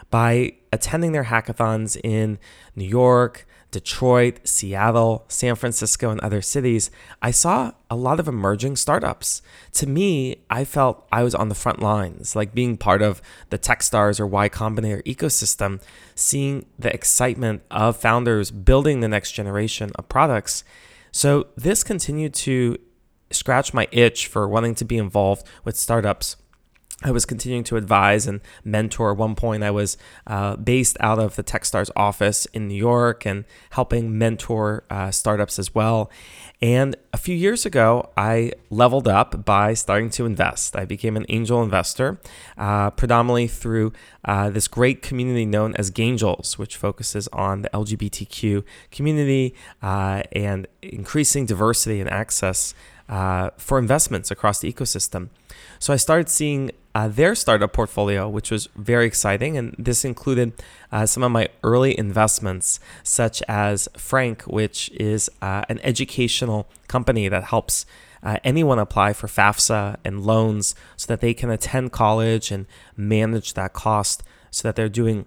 By 0.10 0.56
attending 0.72 1.14
their 1.14 1.24
hackathons 1.24 1.98
in 2.04 2.38
New 2.76 2.86
York, 2.86 3.48
Detroit, 3.74 4.40
Seattle, 4.48 5.26
San 5.28 5.56
Francisco, 5.56 6.12
and 6.12 6.22
other 6.22 6.42
cities, 6.42 6.92
I 7.22 7.32
saw 7.32 7.72
a 7.90 7.96
lot 7.96 8.20
of 8.20 8.28
emerging 8.28 8.78
startups. 8.78 9.42
To 9.74 9.88
me, 9.88 10.44
I 10.50 10.64
felt 10.64 11.06
I 11.12 11.24
was 11.24 11.36
on 11.36 11.50
the 11.50 11.56
front 11.56 11.82
lines, 11.82 12.36
like 12.36 12.54
being 12.54 12.78
part 12.78 13.02
of 13.02 13.22
the 13.50 13.58
Techstars 13.58 14.20
or 14.20 14.28
Y 14.28 14.48
Combinator 14.48 15.04
ecosystem, 15.04 15.82
seeing 16.16 16.68
the 16.78 16.94
excitement 16.94 17.64
of 17.72 17.98
founders 17.98 18.52
building 18.52 19.00
the 19.00 19.08
next 19.08 19.32
generation 19.32 19.92
of 19.96 20.08
products. 20.08 20.64
So 21.12 21.48
this 21.58 21.84
continued 21.84 22.36
to 22.36 22.78
scratch 23.32 23.74
my 23.74 23.88
itch 23.92 24.28
for 24.28 24.48
wanting 24.48 24.76
to 24.76 24.86
be 24.86 24.98
involved 24.98 25.48
with 25.66 25.76
startups 25.76 26.36
I 27.04 27.12
was 27.12 27.26
continuing 27.26 27.64
to 27.66 27.76
advise 27.76 28.28
and 28.28 28.40
mentor. 28.64 29.12
At 29.12 29.18
one 29.18 29.36
point, 29.36 29.64
I 29.64 29.72
was 29.72 29.98
uh, 30.26 30.56
based 30.56 30.96
out 31.02 31.20
of 31.20 31.36
the 31.36 31.44
Techstars 31.44 31.92
office 31.96 32.46
in 32.48 32.68
New 32.68 32.76
York 32.76 33.26
and 33.26 33.44
helping 33.72 34.18
mentor 34.18 34.86
uh, 34.90 35.12
startups 35.12 35.60
as 35.60 35.76
well. 35.76 36.10
And 36.62 36.96
a 37.12 37.18
few 37.18 37.36
years 37.36 37.66
ago, 37.66 38.10
I 38.16 38.54
leveled 38.70 39.08
up 39.08 39.44
by 39.44 39.74
starting 39.74 40.10
to 40.12 40.26
invest. 40.26 40.78
I 40.78 40.86
became 40.86 41.18
an 41.18 41.26
angel 41.28 41.62
investor, 41.62 42.22
uh, 42.58 42.92
predominantly 42.92 43.48
through 43.48 43.92
uh, 44.24 44.50
this 44.50 44.70
great 44.70 45.02
community 45.02 45.46
known 45.46 45.76
as 45.76 45.92
Gaingels, 45.92 46.58
which 46.58 46.78
focuses 46.78 47.28
on 47.34 47.64
the 47.64 47.70
LGBTQ 47.70 48.64
community 48.92 49.54
uh, 49.82 50.24
and 50.32 50.68
increasing 50.82 51.46
diversity 51.46 52.00
and 52.00 52.10
access 52.10 52.74
uh, 53.10 53.50
for 53.58 53.78
investments 53.78 54.32
across 54.32 54.60
the 54.60 54.72
ecosystem. 54.72 55.30
So 55.80 55.92
I 55.92 55.98
started 55.98 56.30
seeing 56.30 56.72
uh, 56.96 57.08
their 57.08 57.36
startup 57.36 57.74
portfolio, 57.74 58.30
which 58.30 58.52
was 58.52 58.70
very 58.76 59.06
exciting. 59.06 59.58
And 59.58 59.76
this 59.78 60.06
included 60.06 60.54
uh, 60.92 61.06
some 61.06 61.24
of 61.24 61.32
my 61.32 61.50
early 61.64 61.98
investments, 61.98 62.80
such 63.04 63.42
as 63.48 63.90
Frank, 63.98 64.44
which 64.44 64.90
is 64.92 65.30
uh, 65.42 65.64
an 65.70 65.80
educational 65.84 66.68
company 66.88 67.28
that 67.28 67.46
helps 67.46 67.86
uh, 68.22 68.38
anyone 68.44 68.80
apply 68.80 69.14
for 69.14 69.28
FAFSA 69.28 69.98
and 70.06 70.24
loans 70.24 70.76
so 70.96 71.08
that 71.08 71.20
they 71.20 71.34
can 71.34 71.50
attend 71.50 71.92
college 71.92 72.52
and 72.52 72.66
manage 72.96 73.54
that 73.54 73.74
cost 73.74 74.24
so 74.50 74.68
that 74.68 74.76
they're 74.76 74.88
doing 74.88 75.26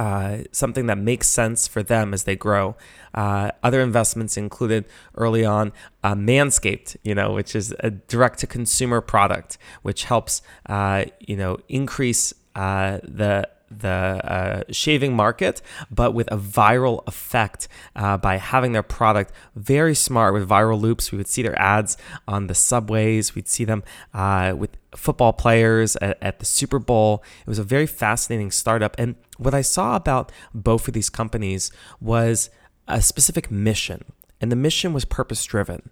uh, 0.00 0.44
something 0.50 0.86
that 0.86 0.96
makes 0.96 1.28
sense 1.28 1.68
for 1.68 1.82
them 1.82 2.14
as 2.14 2.24
they 2.24 2.34
grow. 2.34 2.74
Uh, 3.12 3.50
other 3.62 3.82
investments 3.82 4.38
included 4.38 4.86
early 5.14 5.44
on 5.44 5.72
uh, 6.02 6.14
Manscaped, 6.14 6.96
you 7.04 7.14
know, 7.14 7.34
which 7.34 7.54
is 7.54 7.74
a 7.80 7.90
direct 7.90 8.38
to 8.38 8.46
consumer 8.46 9.02
product, 9.02 9.58
which 9.82 10.04
helps, 10.04 10.40
uh, 10.70 11.04
you 11.20 11.36
know, 11.36 11.58
increase 11.68 12.32
uh, 12.54 12.98
the 13.02 13.46
the 13.70 13.88
uh, 13.88 14.62
shaving 14.70 15.14
market, 15.14 15.62
but 15.90 16.12
with 16.12 16.30
a 16.32 16.36
viral 16.36 17.06
effect 17.06 17.68
uh, 17.94 18.16
by 18.16 18.36
having 18.36 18.72
their 18.72 18.82
product 18.82 19.32
very 19.54 19.94
smart 19.94 20.34
with 20.34 20.48
viral 20.48 20.80
loops. 20.80 21.12
We 21.12 21.18
would 21.18 21.28
see 21.28 21.42
their 21.42 21.58
ads 21.58 21.96
on 22.26 22.48
the 22.48 22.54
subways, 22.54 23.34
we'd 23.34 23.48
see 23.48 23.64
them 23.64 23.82
uh, 24.12 24.54
with 24.56 24.76
football 24.94 25.32
players 25.32 25.96
at, 25.96 26.18
at, 26.20 26.40
the 26.40 26.46
Super 26.46 26.78
Bowl. 26.78 27.22
It 27.40 27.46
was 27.46 27.58
a 27.58 27.64
very 27.64 27.86
fascinating 27.86 28.50
startup. 28.50 28.96
And 28.98 29.14
what 29.38 29.54
I 29.54 29.62
saw 29.62 29.94
about 29.94 30.32
both 30.52 30.88
of 30.88 30.94
these 30.94 31.10
companies 31.10 31.70
was 32.00 32.50
a 32.88 33.00
specific 33.00 33.50
mission, 33.50 34.04
and 34.40 34.50
the 34.50 34.56
mission 34.56 34.92
was 34.92 35.04
purpose 35.04 35.44
driven. 35.44 35.90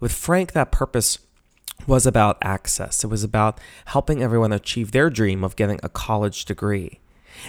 With 0.00 0.12
Frank, 0.12 0.52
that 0.52 0.72
purpose 0.72 1.18
was 1.86 2.06
about 2.06 2.38
access. 2.42 3.04
It 3.04 3.08
was 3.08 3.24
about 3.24 3.60
helping 3.86 4.22
everyone 4.22 4.52
achieve 4.52 4.92
their 4.92 5.10
dream 5.10 5.44
of 5.44 5.56
getting 5.56 5.80
a 5.82 5.88
college 5.88 6.44
degree. 6.44 7.00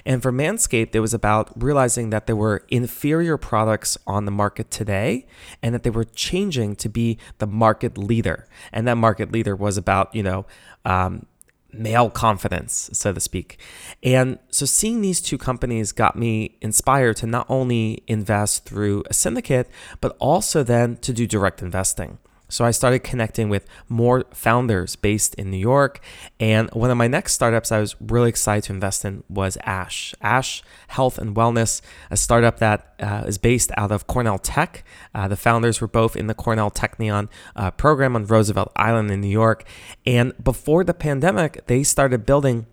And 0.06 0.22
for 0.22 0.32
Manscaped, 0.32 0.96
it 0.96 1.00
was 1.00 1.14
about 1.14 1.52
realizing 1.62 2.10
that 2.12 2.28
there 2.28 2.36
were 2.36 2.66
inferior 2.70 3.38
products 3.38 3.98
on 4.08 4.26
the 4.26 4.32
market 4.32 4.72
today 4.72 5.26
and 5.62 5.74
that 5.74 5.84
they 5.84 5.90
were 5.90 6.06
changing 6.06 6.76
to 6.78 6.90
be 6.90 7.18
the 7.38 7.48
market 7.48 7.98
leader. 7.98 8.48
And 8.72 8.88
that 8.88 8.96
market 8.96 9.32
leader 9.32 9.56
was 9.56 9.78
about, 9.78 10.14
you 10.16 10.24
know, 10.24 10.46
um, 10.86 11.26
male 11.74 12.10
confidence, 12.10 12.90
so 12.94 13.14
to 13.14 13.20
speak. 13.20 13.60
And 14.04 14.40
so 14.50 14.66
seeing 14.66 15.02
these 15.02 15.22
two 15.22 15.38
companies 15.38 15.92
got 15.92 16.16
me 16.16 16.58
inspired 16.62 17.18
to 17.18 17.28
not 17.28 17.46
only 17.50 18.04
invest 18.08 18.66
through 18.66 19.04
a 19.10 19.14
syndicate, 19.14 19.70
but 20.02 20.16
also 20.20 20.64
then 20.64 20.98
to 20.98 21.14
do 21.14 21.26
direct 21.26 21.62
investing. 21.62 22.18
So 22.52 22.66
I 22.66 22.72
started 22.72 23.00
connecting 23.00 23.50
with 23.50 23.66
more 23.88 24.26
founders 24.34 24.96
based 24.96 25.34
in 25.36 25.50
New 25.50 25.58
York. 25.58 26.02
And 26.40 26.70
one 26.72 26.92
of 26.92 26.98
my 26.98 27.08
next 27.08 27.34
startups 27.34 27.72
I 27.72 27.80
was 27.80 27.96
really 28.00 28.30
excited 28.30 28.66
to 28.66 28.74
invest 28.74 29.06
in 29.06 29.24
was 29.30 29.58
Ash. 29.64 30.14
Ash 30.22 30.62
Health 30.90 31.18
and 31.18 31.36
Wellness, 31.36 31.82
a 32.10 32.18
startup 32.18 32.60
that 32.60 32.94
uh, 33.00 33.24
is 33.26 33.38
based 33.38 33.72
out 33.78 33.92
of 33.92 34.06
Cornell 34.08 34.38
Tech. 34.38 34.84
Uh, 35.16 35.28
the 35.28 35.38
founders 35.38 35.80
were 35.80 35.88
both 35.88 36.16
in 36.16 36.28
the 36.28 36.34
Cornell 36.34 36.70
Technion 36.70 37.30
uh, 37.56 37.72
program 37.72 38.16
on 38.16 38.26
Roosevelt 38.26 38.72
Island 38.76 39.10
in 39.10 39.22
New 39.22 39.28
York. 39.28 39.64
And 40.06 40.34
before 40.44 40.84
the 40.84 40.94
pandemic, 40.94 41.66
they 41.68 41.84
started 41.84 42.26
building 42.26 42.68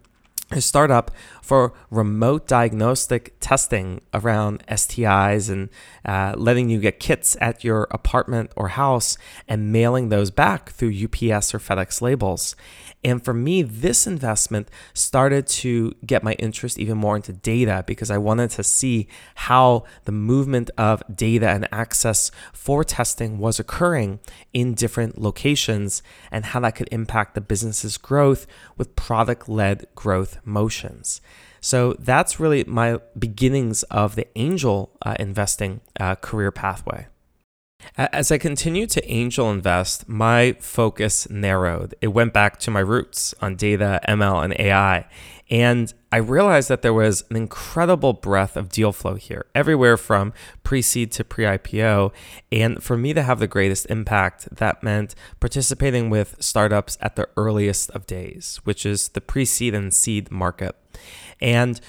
a 0.51 0.63
startup 0.63 1.11
for 1.43 1.75
remote 1.91 2.47
diagnostic 2.47 3.35
testing 3.39 4.01
around 4.15 4.65
STIs 4.67 5.51
and 5.51 5.69
uh, 6.07 6.35
letting 6.39 6.71
you 6.71 6.81
get 6.81 6.99
kits 6.99 7.37
at 7.41 7.65
your 7.65 7.87
apartment 7.91 8.51
or 8.57 8.69
house 8.69 9.19
and 9.47 9.71
mailing 9.73 10.09
those 10.09 10.31
back 10.31 10.71
through 10.71 10.89
UPS 10.91 11.55
or 11.55 11.59
FedEx 11.59 12.01
labels. 12.01 12.57
And 13.05 13.23
for 13.23 13.35
me, 13.35 13.63
this 13.63 14.07
investment 14.07 14.71
started 14.93 15.47
to 15.49 15.95
get 16.05 16.25
my 16.25 16.33
interest 16.35 16.79
even 16.79 16.99
more 16.99 17.17
into 17.17 17.33
data 17.33 17.85
because 17.87 18.11
I 18.11 18.19
wanted 18.19 18.51
to 18.51 18.65
see 18.65 19.07
how 19.35 19.85
the 20.05 20.13
movement 20.13 20.71
of 20.79 21.03
data 21.15 21.49
and 21.49 21.69
access 21.71 22.31
for 22.53 22.85
testing 22.85 23.39
was 23.39 23.61
occurring 23.61 24.19
in 24.53 24.75
different 24.75 25.21
locations 25.21 26.03
and 26.31 26.47
how 26.47 26.61
that 26.61 26.75
could 26.75 26.89
impact 26.91 27.35
the 27.35 27.41
business's 27.41 27.99
growth 27.99 28.47
with 28.77 28.97
product 28.97 29.49
led 29.49 29.87
growth 29.95 30.38
motions. 30.45 31.21
So 31.61 31.95
that's 31.99 32.39
really 32.39 32.65
my 32.65 33.01
beginnings 33.19 33.83
of 33.85 34.15
the 34.15 34.27
angel 34.37 34.97
uh, 35.03 35.17
investing 35.19 35.81
uh, 35.99 36.15
career 36.17 36.53
pathway. 36.53 37.07
As 37.97 38.31
I 38.31 38.39
continued 38.39 38.91
to 38.91 39.11
angel 39.11 39.51
invest, 39.51 40.09
my 40.09 40.57
focus 40.61 41.29
narrowed. 41.31 41.95
It 42.01 42.09
went 42.09 42.33
back 42.33 42.59
to 42.61 42.71
my 42.71 42.81
roots 42.81 43.35
on 43.41 43.57
data, 43.57 44.01
ML, 44.07 44.45
and 44.45 44.55
AI. 44.59 45.07
And 45.51 45.93
I 46.13 46.19
realized 46.19 46.69
that 46.69 46.83
there 46.83 46.93
was 46.93 47.25
an 47.31 47.37
incredible 47.37 48.13
breadth 48.13 48.57
of 48.57 48.69
deal 48.69 48.93
flow 48.93 49.15
here, 49.15 49.47
everywhere 49.55 49.97
from 49.97 50.33
pre 50.63 50.83
seed 50.83 51.11
to 51.13 51.25
pre 51.25 51.45
IPO. 51.45 52.13
And 52.53 52.83
for 52.83 52.97
me 52.97 53.15
to 53.15 53.23
have 53.23 53.41
the 53.41 53.47
greatest 53.47 53.87
impact, 53.87 54.55
that 54.57 54.83
meant 54.83 55.15
participating 55.41 56.11
with 56.11 56.37
startups 56.39 56.99
at 57.01 57.17
the 57.17 57.29
earliest 57.37 57.91
of 57.91 58.07
days, 58.07 58.61
which 58.65 58.85
is 58.85 59.09
the 59.09 59.21
pre 59.21 59.45
seed 59.45 59.75
and 59.75 59.93
seed 59.93 60.31
market. 60.31 60.77
And 61.41 61.81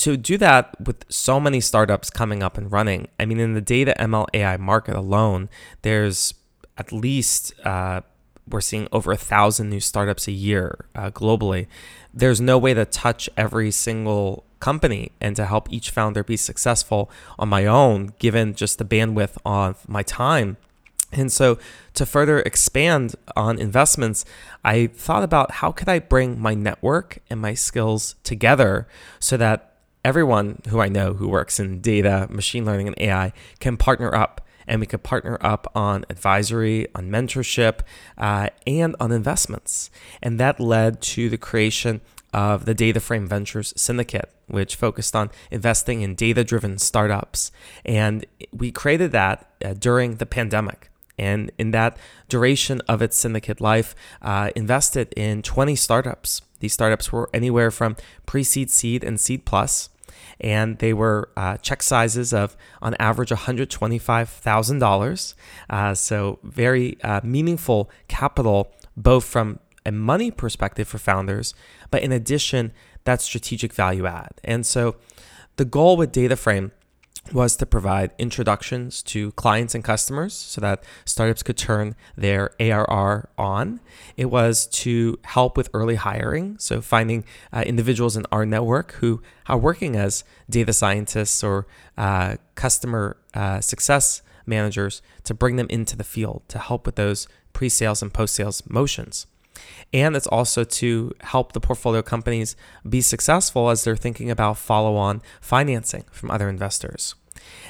to 0.00 0.16
do 0.16 0.38
that 0.38 0.80
with 0.80 1.04
so 1.10 1.38
many 1.38 1.60
startups 1.60 2.08
coming 2.08 2.42
up 2.42 2.56
and 2.56 2.72
running, 2.72 3.08
I 3.18 3.26
mean, 3.26 3.38
in 3.38 3.52
the 3.52 3.60
data 3.60 3.94
ML 3.98 4.28
AI 4.32 4.56
market 4.56 4.96
alone, 4.96 5.50
there's 5.82 6.32
at 6.78 6.90
least 6.90 7.52
uh, 7.66 8.00
we're 8.48 8.62
seeing 8.62 8.88
over 8.92 9.12
a 9.12 9.18
thousand 9.18 9.68
new 9.68 9.78
startups 9.78 10.26
a 10.26 10.32
year 10.32 10.86
uh, 10.94 11.10
globally. 11.10 11.66
There's 12.14 12.40
no 12.40 12.56
way 12.56 12.72
to 12.72 12.86
touch 12.86 13.28
every 13.36 13.70
single 13.70 14.44
company 14.58 15.12
and 15.20 15.36
to 15.36 15.44
help 15.44 15.70
each 15.70 15.90
founder 15.90 16.24
be 16.24 16.36
successful 16.38 17.10
on 17.38 17.50
my 17.50 17.66
own, 17.66 18.14
given 18.18 18.54
just 18.54 18.78
the 18.78 18.86
bandwidth 18.86 19.36
of 19.44 19.86
my 19.86 20.02
time. 20.02 20.56
And 21.12 21.30
so 21.30 21.58
to 21.94 22.06
further 22.06 22.40
expand 22.40 23.16
on 23.36 23.58
investments, 23.58 24.24
I 24.64 24.86
thought 24.86 25.24
about 25.24 25.50
how 25.50 25.72
could 25.72 25.90
I 25.90 25.98
bring 25.98 26.40
my 26.40 26.54
network 26.54 27.18
and 27.28 27.38
my 27.38 27.52
skills 27.52 28.14
together 28.22 28.88
so 29.18 29.36
that 29.36 29.69
everyone 30.04 30.60
who 30.68 30.80
I 30.80 30.88
know 30.88 31.14
who 31.14 31.28
works 31.28 31.60
in 31.60 31.80
data, 31.80 32.26
machine 32.30 32.64
learning, 32.64 32.88
and 32.88 32.98
AI 32.98 33.32
can 33.58 33.76
partner 33.76 34.14
up. 34.14 34.46
And 34.66 34.78
we 34.78 34.86
could 34.86 35.02
partner 35.02 35.36
up 35.40 35.70
on 35.74 36.04
advisory, 36.08 36.86
on 36.94 37.10
mentorship, 37.10 37.80
uh, 38.16 38.50
and 38.66 38.94
on 39.00 39.10
investments. 39.10 39.90
And 40.22 40.38
that 40.38 40.60
led 40.60 41.02
to 41.02 41.28
the 41.28 41.38
creation 41.38 42.00
of 42.32 42.66
the 42.66 42.74
Data 42.74 43.00
Frame 43.00 43.26
Ventures 43.26 43.72
Syndicate, 43.76 44.30
which 44.46 44.76
focused 44.76 45.16
on 45.16 45.30
investing 45.50 46.02
in 46.02 46.14
data 46.14 46.44
driven 46.44 46.78
startups. 46.78 47.50
And 47.84 48.24
we 48.52 48.70
created 48.70 49.10
that 49.12 49.50
uh, 49.64 49.74
during 49.74 50.16
the 50.16 50.26
pandemic. 50.26 50.89
And 51.20 51.52
in 51.58 51.70
that 51.72 51.98
duration 52.28 52.80
of 52.88 53.02
its 53.02 53.16
syndicate 53.16 53.60
life, 53.60 53.94
uh, 54.22 54.50
invested 54.56 55.12
in 55.16 55.42
20 55.42 55.76
startups. 55.76 56.40
These 56.60 56.72
startups 56.72 57.12
were 57.12 57.28
anywhere 57.34 57.70
from 57.70 57.96
pre 58.26 58.42
seed, 58.42 58.70
seed, 58.70 59.04
and 59.04 59.20
seed 59.20 59.44
plus, 59.44 59.90
and 60.40 60.78
they 60.78 60.94
were 60.94 61.28
uh, 61.36 61.58
check 61.58 61.82
sizes 61.82 62.32
of 62.32 62.56
on 62.80 62.94
average 62.98 63.28
$125,000. 63.28 65.34
Uh, 65.68 65.94
so, 65.94 66.38
very 66.42 66.98
uh, 67.02 67.20
meaningful 67.22 67.90
capital, 68.08 68.72
both 68.96 69.24
from 69.24 69.58
a 69.84 69.92
money 69.92 70.30
perspective 70.30 70.88
for 70.88 70.98
founders, 70.98 71.54
but 71.90 72.02
in 72.02 72.12
addition, 72.12 72.72
that 73.04 73.20
strategic 73.20 73.72
value 73.72 74.06
add. 74.06 74.32
And 74.44 74.64
so, 74.64 74.96
the 75.56 75.64
goal 75.66 75.96
with 75.96 76.12
DataFrame 76.12 76.70
was 77.32 77.56
to 77.56 77.66
provide 77.66 78.10
introductions 78.18 79.02
to 79.02 79.32
clients 79.32 79.74
and 79.74 79.84
customers 79.84 80.34
so 80.34 80.60
that 80.60 80.82
startups 81.04 81.42
could 81.42 81.56
turn 81.56 81.94
their 82.16 82.50
ARR 82.60 83.28
on. 83.38 83.80
It 84.16 84.26
was 84.26 84.66
to 84.66 85.18
help 85.24 85.56
with 85.56 85.70
early 85.72 85.96
hiring, 85.96 86.58
so 86.58 86.80
finding 86.80 87.24
uh, 87.52 87.62
individuals 87.66 88.16
in 88.16 88.26
our 88.32 88.44
network 88.46 88.92
who 88.94 89.22
are 89.46 89.58
working 89.58 89.96
as 89.96 90.24
data 90.48 90.72
scientists 90.72 91.42
or 91.44 91.66
uh, 91.96 92.36
customer 92.54 93.16
uh, 93.34 93.60
success 93.60 94.22
managers 94.46 95.02
to 95.24 95.34
bring 95.34 95.56
them 95.56 95.66
into 95.70 95.96
the 95.96 96.04
field 96.04 96.42
to 96.48 96.58
help 96.58 96.86
with 96.86 96.96
those 96.96 97.28
pre 97.52 97.68
sales 97.68 98.02
and 98.02 98.12
post 98.12 98.34
sales 98.34 98.62
motions. 98.68 99.26
And 99.92 100.16
it's 100.16 100.26
also 100.26 100.64
to 100.64 101.12
help 101.20 101.52
the 101.52 101.60
portfolio 101.60 102.02
companies 102.02 102.56
be 102.88 103.00
successful 103.00 103.70
as 103.70 103.84
they're 103.84 103.96
thinking 103.96 104.30
about 104.30 104.58
follow 104.58 104.96
on 104.96 105.20
financing 105.40 106.04
from 106.10 106.30
other 106.30 106.48
investors. 106.48 107.14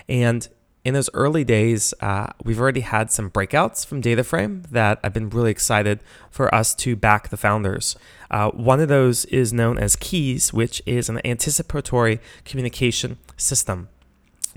And 0.09 0.49
in 0.85 0.95
those 0.95 1.11
early 1.13 1.45
days, 1.45 1.93
uh, 2.01 2.29
we've 2.43 2.61
already 2.61 2.81
had 2.81 3.11
some 3.11 3.31
breakouts 3.31 3.85
from 3.85 4.01
DataFrame 4.01 4.71
that 4.71 4.99
I've 5.05 5.13
been 5.13 5.29
really 5.29 5.51
excited 5.51 6.01
for 6.31 6.53
us 6.55 6.75
to 6.77 6.97
back 6.97 7.29
the 7.29 7.37
founders. 7.37 7.97
Uh, 8.31 8.51
one 8.51 8.81
of 8.81 8.89
those 8.89 9.27
is 9.27 9.53
known 9.53 9.77
as 9.77 9.95
Keys, 9.97 10.53
which 10.53 10.83
is 10.87 11.09
an 11.09 11.21
anticipatory 11.25 12.19
communication 12.45 13.19
system. 13.37 13.89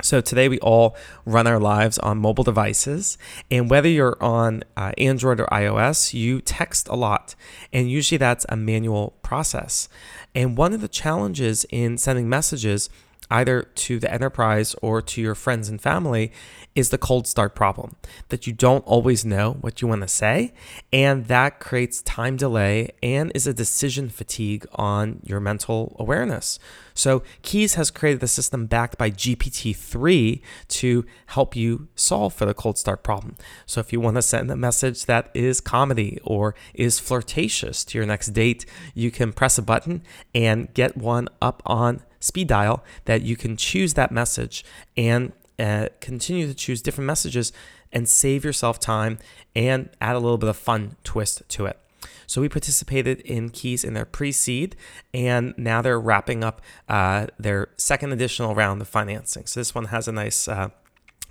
So 0.01 0.21
today 0.21 0.49
we 0.49 0.59
all 0.59 0.95
run 1.25 1.45
our 1.45 1.59
lives 1.59 1.99
on 1.99 2.17
mobile 2.17 2.43
devices, 2.43 3.17
and 3.51 3.69
whether 3.69 3.87
you're 3.87 4.17
on 4.21 4.63
uh, 4.75 4.91
Android 4.97 5.39
or 5.39 5.45
iOS, 5.47 6.13
you 6.13 6.41
text 6.41 6.87
a 6.87 6.95
lot, 6.95 7.35
and 7.71 7.91
usually 7.91 8.17
that's 8.17 8.45
a 8.49 8.55
manual 8.55 9.13
process. 9.21 9.87
And 10.33 10.57
one 10.57 10.73
of 10.73 10.81
the 10.81 10.87
challenges 10.87 11.63
in 11.69 11.99
sending 11.99 12.27
messages 12.27 12.89
either 13.33 13.63
to 13.63 13.99
the 13.99 14.13
enterprise 14.13 14.75
or 14.83 15.01
to 15.01 15.19
your 15.19 15.33
friends 15.33 15.67
and 15.67 15.81
family 15.81 16.31
is 16.75 16.89
the 16.89 16.97
cold 16.99 17.27
start 17.27 17.55
problem 17.55 17.95
that 18.29 18.45
you 18.45 18.53
don't 18.53 18.85
always 18.85 19.25
know 19.25 19.53
what 19.61 19.81
you 19.81 19.87
want 19.87 20.01
to 20.01 20.07
say. 20.07 20.53
And 20.91 21.25
that 21.25 21.59
creates 21.59 22.01
time 22.03 22.37
delay 22.37 22.91
and 23.01 23.31
is 23.33 23.47
a 23.47 23.53
decision 23.53 24.09
fatigue 24.09 24.65
on 24.75 25.19
your 25.23 25.39
mental 25.39 25.95
awareness. 25.99 26.59
So, 26.93 27.23
Keys 27.41 27.73
has 27.73 27.89
created 27.89 28.21
a 28.21 28.27
system 28.27 28.67
backed 28.67 28.99
by 28.99 29.09
GPT 29.09 29.75
3 29.75 30.41
to 30.67 31.05
help 31.27 31.55
you 31.55 31.87
solve 31.95 32.35
for 32.35 32.45
the 32.45 32.53
cold 32.53 32.77
start 32.77 33.03
problem. 33.03 33.35
So, 33.65 33.79
if 33.79 33.91
you 33.91 33.99
want 33.99 34.15
to 34.17 34.21
send 34.21 34.51
a 34.51 34.55
message 34.55 35.05
that 35.05 35.31
is 35.33 35.59
comedy 35.59 36.19
or 36.23 36.53
is 36.75 36.99
flirtatious 36.99 37.83
to 37.85 37.97
your 37.97 38.05
next 38.05 38.27
date, 38.27 38.67
you 38.93 39.09
can 39.09 39.33
press 39.33 39.57
a 39.57 39.63
button 39.63 40.03
and 40.35 40.71
get 40.75 40.95
one 40.95 41.29
up 41.41 41.63
on 41.65 42.03
speed 42.23 42.47
dial 42.47 42.83
that 43.05 43.21
you 43.21 43.35
can 43.35 43.57
choose 43.57 43.93
that 43.95 44.11
message 44.11 44.63
and 44.95 45.33
uh, 45.59 45.89
continue 45.99 46.47
to 46.47 46.53
choose 46.53 46.81
different 46.81 47.05
messages 47.05 47.51
and 47.91 48.09
save 48.09 48.43
yourself 48.43 48.79
time 48.79 49.19
and 49.55 49.89
add 50.01 50.15
a 50.15 50.19
little 50.19 50.37
bit 50.37 50.49
of 50.49 50.57
fun 50.57 50.95
twist 51.03 51.43
to 51.49 51.65
it. 51.65 51.79
So 52.25 52.41
we 52.41 52.49
participated 52.49 53.21
in 53.21 53.49
Keys 53.49 53.83
in 53.83 53.93
their 53.93 54.05
pre-seed, 54.05 54.75
and 55.13 55.53
now 55.57 55.81
they're 55.81 55.99
wrapping 55.99 56.43
up 56.43 56.61
uh, 56.89 57.27
their 57.37 57.69
second 57.77 58.11
additional 58.11 58.55
round 58.55 58.81
of 58.81 58.87
financing. 58.87 59.45
So 59.45 59.59
this 59.59 59.75
one 59.75 59.85
has 59.85 60.07
a 60.07 60.11
nice. 60.11 60.47
Uh, 60.47 60.69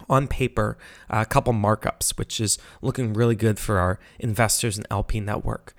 on 0.08 0.26
paper, 0.26 0.76
a 1.08 1.18
uh, 1.18 1.24
couple 1.24 1.52
markups, 1.52 2.18
which 2.18 2.40
is 2.40 2.58
looking 2.80 3.12
really 3.12 3.36
good 3.36 3.56
for 3.56 3.78
our 3.78 4.00
investors 4.18 4.76
and 4.76 4.84
LP 4.90 5.20
network. 5.20 5.76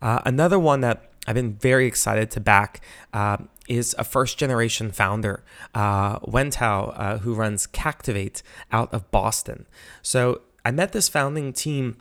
Uh, 0.00 0.20
another 0.24 0.58
one 0.58 0.80
that 0.80 1.10
I've 1.26 1.34
been 1.34 1.54
very 1.54 1.86
excited 1.86 2.30
to 2.32 2.40
back 2.40 2.80
uh, 3.12 3.36
is 3.68 3.94
a 3.98 4.04
first 4.04 4.38
generation 4.38 4.90
founder, 4.90 5.42
uh, 5.74 6.18
Wen 6.22 6.50
Tao, 6.50 6.86
uh, 6.86 7.18
who 7.18 7.34
runs 7.34 7.66
Cactivate 7.66 8.42
out 8.72 8.92
of 8.92 9.10
Boston. 9.10 9.66
So 10.02 10.42
I 10.64 10.70
met 10.70 10.92
this 10.92 11.08
founding 11.08 11.52
team 11.52 11.96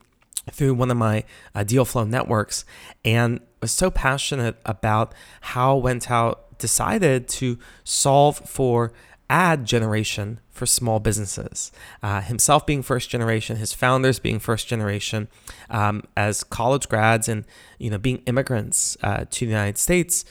through 0.52 0.74
one 0.76 0.92
of 0.92 0.98
my 0.98 1.24
uh, 1.54 1.64
deal 1.64 1.86
flow 1.86 2.04
networks 2.04 2.66
and 3.04 3.40
was 3.62 3.72
so 3.72 3.90
passionate 3.90 4.58
about 4.66 5.14
how 5.42 5.76
Wen 5.76 6.00
Tao 6.00 6.38
decided 6.58 7.28
to 7.28 7.58
solve 7.84 8.38
for 8.38 8.94
ad 9.30 9.66
generation 9.66 10.40
for 10.52 10.66
small 10.66 11.00
businesses. 11.00 11.72
Uh, 12.02 12.22
himself 12.22 12.66
being 12.66 12.82
first 12.82 13.10
generation, 13.10 13.58
his 13.58 13.74
founders 13.74 14.20
being 14.20 14.40
first 14.40 14.68
generation, 14.68 15.28
um, 15.70 16.04
as 16.16 16.44
college 16.44 16.88
grads 16.88 17.28
and 17.28 17.44
you 17.78 17.90
know 17.90 17.98
being 17.98 18.18
immigrants 18.26 18.98
uh, 19.04 19.26
to 19.30 19.46
the 19.46 19.52
United 19.52 19.78
States, 19.78 20.26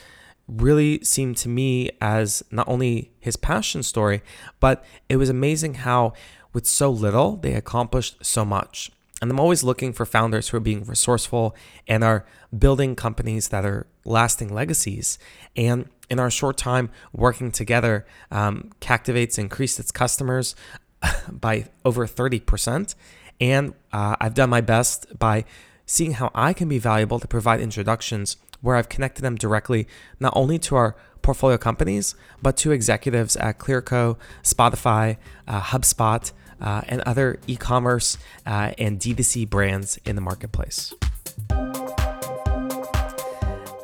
really 0.47 1.03
seemed 1.03 1.37
to 1.37 1.49
me 1.49 1.89
as 2.01 2.43
not 2.51 2.67
only 2.67 3.11
his 3.19 3.35
passion 3.35 3.83
story, 3.83 4.21
but 4.59 4.83
it 5.09 5.17
was 5.17 5.29
amazing 5.29 5.75
how 5.75 6.13
with 6.53 6.65
so 6.65 6.89
little 6.89 7.37
they 7.37 7.53
accomplished 7.53 8.23
so 8.25 8.45
much. 8.45 8.91
And 9.21 9.31
I'm 9.31 9.39
always 9.39 9.63
looking 9.63 9.93
for 9.93 10.05
founders 10.05 10.49
who 10.49 10.57
are 10.57 10.61
being 10.61 10.83
resourceful 10.83 11.55
and 11.87 12.03
are 12.03 12.25
building 12.57 12.95
companies 12.95 13.47
that 13.49 13.65
are 13.65 13.87
lasting 14.03 14.53
legacies. 14.53 15.17
And 15.55 15.89
in 16.09 16.19
our 16.19 16.29
short 16.29 16.57
time 16.57 16.89
working 17.13 17.51
together, 17.51 18.05
um, 18.29 18.71
Cactivate's 18.81 19.37
increased 19.37 19.79
its 19.79 19.91
customers 19.91 20.55
by 21.31 21.67
over 21.83 22.05
30%. 22.05 22.95
And 23.39 23.73
uh, 23.91 24.15
I've 24.19 24.33
done 24.33 24.49
my 24.49 24.61
best 24.61 25.17
by 25.17 25.45
seeing 25.85 26.13
how 26.13 26.31
I 26.33 26.53
can 26.53 26.67
be 26.67 26.79
valuable 26.79 27.19
to 27.19 27.27
provide 27.27 27.61
introductions 27.61 28.37
where 28.65 28.75
I've 28.75 28.89
connected 28.89 29.21
them 29.21 29.35
directly 29.35 29.87
not 30.19 30.33
only 30.35 30.57
to 30.59 30.75
our 30.75 30.95
portfolio 31.21 31.57
companies, 31.57 32.15
but 32.41 32.57
to 32.57 32.71
executives 32.71 33.35
at 33.37 33.59
Clearco, 33.59 34.17
Spotify, 34.43 35.17
uh, 35.47 35.61
HubSpot, 35.61 36.31
uh, 36.59 36.81
and 36.87 37.01
other 37.01 37.39
e 37.47 37.55
commerce 37.55 38.17
uh, 38.45 38.71
and 38.77 38.99
D2C 38.99 39.49
brands 39.49 39.99
in 40.05 40.15
the 40.15 40.21
marketplace. 40.21 40.93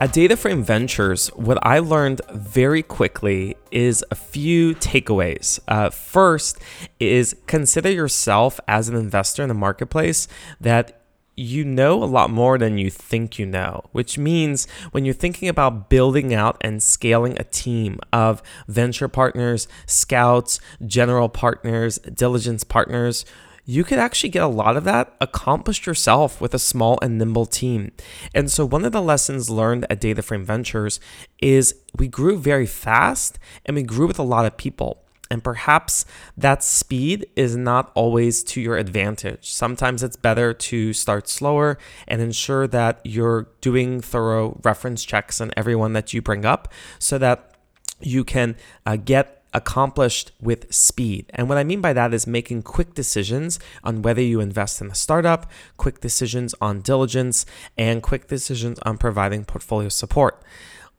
At 0.01 0.13
DataFrame 0.13 0.63
Ventures, 0.63 1.27
what 1.35 1.59
I 1.61 1.77
learned 1.77 2.21
very 2.33 2.81
quickly 2.81 3.55
is 3.69 4.03
a 4.09 4.15
few 4.15 4.73
takeaways. 4.73 5.59
Uh, 5.67 5.91
first 5.91 6.57
is 6.99 7.35
consider 7.45 7.91
yourself 7.91 8.59
as 8.67 8.89
an 8.89 8.95
investor 8.95 9.43
in 9.43 9.47
the 9.47 9.53
marketplace 9.53 10.27
that 10.59 11.00
you 11.41 11.65
know 11.65 12.03
a 12.03 12.05
lot 12.05 12.29
more 12.29 12.57
than 12.57 12.77
you 12.77 12.89
think 12.89 13.39
you 13.39 13.45
know, 13.45 13.83
which 13.91 14.17
means 14.17 14.67
when 14.91 15.05
you're 15.05 15.13
thinking 15.13 15.49
about 15.49 15.89
building 15.89 16.33
out 16.33 16.57
and 16.61 16.81
scaling 16.81 17.37
a 17.39 17.43
team 17.43 17.99
of 18.13 18.41
venture 18.67 19.07
partners, 19.07 19.67
scouts, 19.85 20.59
general 20.85 21.29
partners, 21.29 21.97
diligence 21.99 22.63
partners, 22.63 23.25
you 23.65 23.83
could 23.83 23.99
actually 23.99 24.29
get 24.29 24.43
a 24.43 24.47
lot 24.47 24.75
of 24.75 24.83
that 24.83 25.15
accomplished 25.21 25.85
yourself 25.85 26.41
with 26.41 26.53
a 26.53 26.59
small 26.59 26.97
and 27.01 27.17
nimble 27.17 27.45
team. 27.45 27.91
And 28.33 28.51
so, 28.51 28.65
one 28.65 28.85
of 28.85 28.91
the 28.91 29.01
lessons 29.01 29.49
learned 29.49 29.85
at 29.89 30.01
DataFrame 30.01 30.43
Ventures 30.43 30.99
is 31.41 31.75
we 31.95 32.07
grew 32.07 32.37
very 32.37 32.65
fast 32.65 33.39
and 33.65 33.75
we 33.75 33.83
grew 33.83 34.07
with 34.07 34.19
a 34.19 34.23
lot 34.23 34.45
of 34.45 34.57
people. 34.57 35.03
And 35.31 35.41
perhaps 35.41 36.05
that 36.37 36.61
speed 36.61 37.25
is 37.37 37.55
not 37.55 37.89
always 37.95 38.43
to 38.43 38.59
your 38.59 38.77
advantage. 38.77 39.51
Sometimes 39.51 40.03
it's 40.03 40.17
better 40.17 40.53
to 40.53 40.91
start 40.91 41.29
slower 41.29 41.77
and 42.05 42.21
ensure 42.21 42.67
that 42.67 42.99
you're 43.05 43.47
doing 43.61 44.01
thorough 44.01 44.59
reference 44.63 45.05
checks 45.05 45.39
on 45.39 45.51
everyone 45.55 45.93
that 45.93 46.13
you 46.13 46.21
bring 46.21 46.43
up 46.43 46.67
so 46.99 47.17
that 47.17 47.55
you 48.01 48.25
can 48.25 48.57
uh, 48.85 48.97
get 48.97 49.41
accomplished 49.53 50.31
with 50.41 50.73
speed. 50.73 51.25
And 51.33 51.47
what 51.47 51.57
I 51.57 51.63
mean 51.63 51.81
by 51.81 51.93
that 51.93 52.13
is 52.13 52.27
making 52.27 52.63
quick 52.63 52.93
decisions 52.93 53.59
on 53.83 54.01
whether 54.01 54.21
you 54.21 54.41
invest 54.41 54.81
in 54.81 54.91
a 54.91 54.95
startup, 54.95 55.49
quick 55.77 56.01
decisions 56.01 56.53
on 56.59 56.81
diligence, 56.81 57.45
and 57.77 58.03
quick 58.03 58.27
decisions 58.27 58.79
on 58.79 58.97
providing 58.97 59.45
portfolio 59.45 59.89
support. 59.89 60.41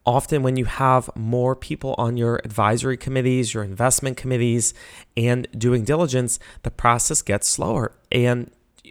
Often, 0.05 0.43
when 0.43 0.57
you 0.57 0.65
have 0.65 1.11
more 1.15 1.55
people 1.55 1.95
on 1.97 2.17
your 2.17 2.41
advisory 2.45 2.97
committees, 2.97 3.55
your 3.55 3.63
investment 3.63 4.17
committees, 4.17 4.75
and 5.17 5.47
doing 5.57 5.85
diligence, 5.85 6.41
the 6.65 6.73
process 6.73 7.23
gets 7.23 7.47
slower. 7.47 7.93
And 8.11 8.51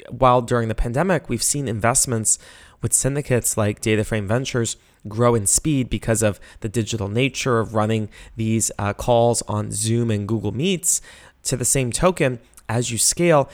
while 0.09 0.41
during 0.41 0.69
the 0.69 0.75
pandemic, 0.75 1.27
we've 1.27 1.43
seen 1.43 1.67
investments 1.67 2.39
with 2.81 2.93
syndicates 2.93 3.57
like 3.57 3.81
DataFrame 3.81 4.25
Ventures 4.25 4.77
grow 5.07 5.35
in 5.35 5.47
speed 5.47 5.89
because 5.89 6.23
of 6.23 6.39
the 6.61 6.69
digital 6.69 7.07
nature 7.07 7.59
of 7.59 7.75
running 7.75 8.09
these 8.35 8.71
uh, 8.79 8.93
calls 8.93 9.41
on 9.43 9.71
Zoom 9.71 10.11
and 10.11 10.27
Google 10.27 10.51
Meets. 10.51 11.01
To 11.43 11.57
the 11.57 11.65
same 11.65 11.91
token, 11.91 12.39
as 12.69 12.91
you 12.91 12.97
scale, 12.97 13.49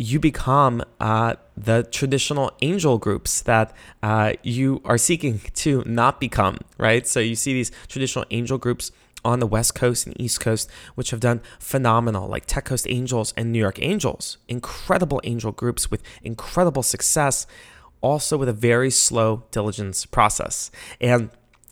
you 0.00 0.18
become 0.18 0.82
uh, 0.98 1.34
the 1.58 1.82
traditional 1.82 2.50
angel 2.62 2.96
groups 2.96 3.42
that 3.42 3.70
uh, 4.02 4.32
you 4.42 4.80
are 4.82 4.96
seeking 4.96 5.40
to 5.52 5.82
not 5.84 6.18
become, 6.18 6.56
right? 6.78 7.06
So 7.06 7.20
you 7.20 7.34
see 7.34 7.52
these 7.52 7.70
traditional 7.86 8.24
angel 8.30 8.56
groups 8.56 8.92
on 9.26 9.40
the 9.40 9.46
West 9.46 9.74
Coast 9.74 10.06
and 10.06 10.18
East 10.18 10.40
Coast, 10.40 10.70
which 10.94 11.10
have 11.10 11.20
done 11.20 11.42
phenomenal, 11.58 12.26
like 12.28 12.46
Tech 12.46 12.64
Coast 12.64 12.86
Angels 12.88 13.34
and 13.36 13.52
New 13.52 13.58
York 13.58 13.78
Angels, 13.82 14.38
incredible 14.48 15.20
angel 15.22 15.52
groups 15.52 15.90
with 15.90 16.02
incredible 16.22 16.82
success 16.82 17.46
also 18.00 18.38
with 18.38 18.48
a 18.48 18.54
very 18.54 18.90
slow 18.90 19.42
diligence 19.50 20.06
process. 20.06 20.70
And 20.98 21.28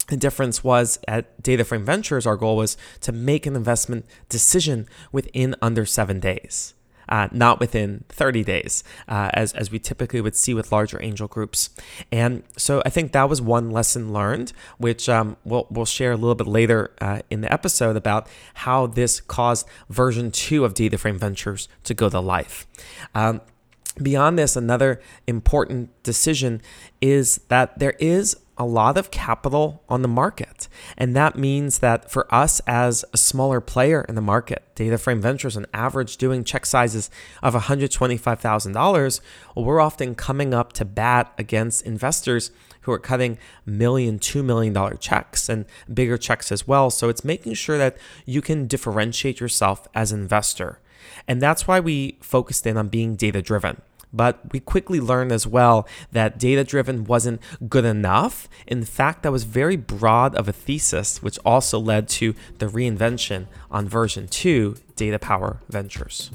the 0.09 0.19
difference 0.19 0.63
was 0.63 0.99
at 1.09 1.43
DataFrame 1.43 1.85
Ventures, 1.85 2.27
our 2.27 2.37
goal 2.37 2.59
was 2.59 2.77
to 3.01 3.11
make 3.11 3.47
an 3.47 3.57
investment 3.57 4.05
decision 4.29 4.87
within 5.13 5.57
under 5.63 5.87
seven 5.87 6.21
days. 6.21 6.75
Uh, 7.09 7.29
not 7.33 7.61
within 7.61 8.05
30 8.09 8.45
days, 8.45 8.85
uh, 9.09 9.31
as, 9.35 9.53
as 9.55 9.71
we 9.71 9.79
typically 9.79 10.21
would 10.21 10.37
see 10.37 10.55
with 10.55 10.71
larger 10.71 11.03
angel 11.03 11.27
groups. 11.27 11.71
And 12.13 12.43
so 12.57 12.83
I 12.85 12.91
think 12.91 13.13
that 13.13 13.29
was 13.29 13.41
one 13.41 13.71
lesson 13.71 14.13
learned, 14.13 14.53
which 14.79 15.09
um, 15.09 15.37
we'll, 15.45 15.67
we'll 15.71 15.87
share 15.87 16.13
a 16.13 16.17
little 16.17 16.35
bit 16.35 16.47
later 16.47 16.93
uh, 17.01 17.21
in 17.31 17.41
the 17.41 17.53
episode 17.53 17.97
about 17.97 18.29
how 18.55 18.87
this 18.87 19.21
caused 19.21 19.67
version 19.89 20.31
two 20.31 20.65
of 20.65 20.75
DataFrame 20.75 21.17
Ventures 21.17 21.69
to 21.85 21.95
go 21.95 22.09
to 22.09 22.21
life. 22.21 22.67
Um, 23.15 23.41
Beyond 24.01 24.39
this, 24.39 24.55
another 24.57 25.01
important 25.27 25.91
decision 26.03 26.63
is 27.01 27.41
that 27.49 27.79
there 27.79 27.95
is 27.99 28.37
a 28.59 28.65
lot 28.65 28.99
of 28.99 29.11
capital 29.11 29.83
on 29.89 30.03
the 30.03 30.09
market. 30.09 30.69
And 30.97 31.15
that 31.17 31.39
means 31.39 31.79
that 31.79 32.11
for 32.11 32.33
us 32.35 32.61
as 32.67 33.05
a 33.13 33.17
smaller 33.17 33.61
player 33.61 34.05
in 34.09 34.15
the 34.15 34.21
market, 34.21 34.63
DataFrame 34.75 35.21
Ventures, 35.21 35.57
an 35.57 35.67
average 35.73 36.17
doing 36.17 36.45
check 36.45 36.67
sizes 36.67 37.11
of 37.43 37.55
$125,000, 37.55 39.21
well, 39.55 39.65
we're 39.65 39.81
often 39.81 40.15
coming 40.15 40.53
up 40.53 40.73
to 40.75 40.85
bat 40.85 41.33
against 41.39 41.87
investors 41.87 42.51
who 42.83 42.93
are 42.93 42.99
cutting 42.99 43.39
million, 43.67 44.19
two 44.19 44.43
million 44.43 44.73
dollar 44.73 44.95
checks 44.95 45.49
and 45.49 45.67
bigger 45.93 46.17
checks 46.17 46.51
as 46.51 46.67
well. 46.67 46.91
So 46.91 47.09
it's 47.09 47.25
making 47.25 47.55
sure 47.55 47.79
that 47.79 47.97
you 48.25 48.41
can 48.41 48.67
differentiate 48.67 49.41
yourself 49.41 49.87
as 49.95 50.11
an 50.11 50.21
investor. 50.21 50.81
And 51.27 51.41
that's 51.41 51.67
why 51.67 51.81
we 51.81 52.19
focused 52.21 52.67
in 52.67 52.77
on 52.77 52.89
being 52.89 53.15
data 53.15 53.43
driven. 53.43 53.83
But 54.13 54.53
we 54.53 54.61
quickly 54.61 55.01
learned 55.01 55.33
as 55.33 55.47
well 55.47 55.87
that 56.13 56.39
data 56.39 56.65
driven 56.65 57.05
wasn't 57.05 57.41
good 57.69 57.85
enough. 57.85 58.49
In 58.67 58.85
fact, 58.85 59.23
that 59.23 59.33
was 59.33 59.45
very 59.45 59.77
broad 59.77 60.35
of 60.35 60.49
a 60.49 60.53
thesis, 60.53 61.23
which 61.23 61.39
also 61.45 61.79
led 61.79 62.09
to 62.09 62.35
the 62.59 62.67
reinvention 62.67 63.47
on 63.71 63.89
version 63.89 64.29
2, 64.29 64.77
Data 64.97 65.19
Power 65.19 65.61
Ventures. 65.69 66.31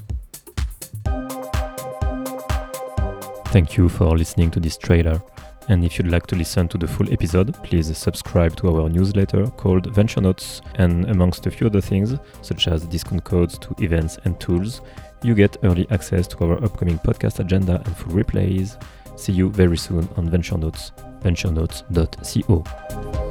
Thank 3.48 3.76
you 3.76 3.88
for 3.88 4.16
listening 4.16 4.50
to 4.50 4.60
this 4.60 4.76
trailer. 4.76 5.22
And 5.68 5.84
if 5.84 5.98
you'd 5.98 6.10
like 6.10 6.26
to 6.28 6.36
listen 6.36 6.68
to 6.68 6.78
the 6.78 6.86
full 6.86 7.12
episode, 7.12 7.54
please 7.62 7.96
subscribe 7.96 8.56
to 8.56 8.68
our 8.68 8.88
newsletter 8.88 9.46
called 9.46 9.92
Venture 9.94 10.20
Notes. 10.20 10.60
And 10.76 11.10
amongst 11.10 11.46
a 11.46 11.50
few 11.50 11.66
other 11.66 11.80
things, 11.80 12.16
such 12.42 12.68
as 12.68 12.86
discount 12.86 13.24
codes 13.24 13.58
to 13.58 13.74
events 13.78 14.18
and 14.24 14.38
tools, 14.38 14.82
you 15.22 15.34
get 15.34 15.56
early 15.62 15.86
access 15.90 16.28
to 16.28 16.44
our 16.44 16.62
upcoming 16.62 16.98
podcast 16.98 17.40
agenda 17.40 17.82
and 17.84 17.96
full 17.96 18.12
replays. 18.12 18.80
See 19.16 19.32
you 19.32 19.48
very 19.48 19.78
soon 19.78 20.08
on 20.16 20.28
Venture 20.28 20.58
Notes, 20.58 20.92
venturenotes.co. 21.22 23.23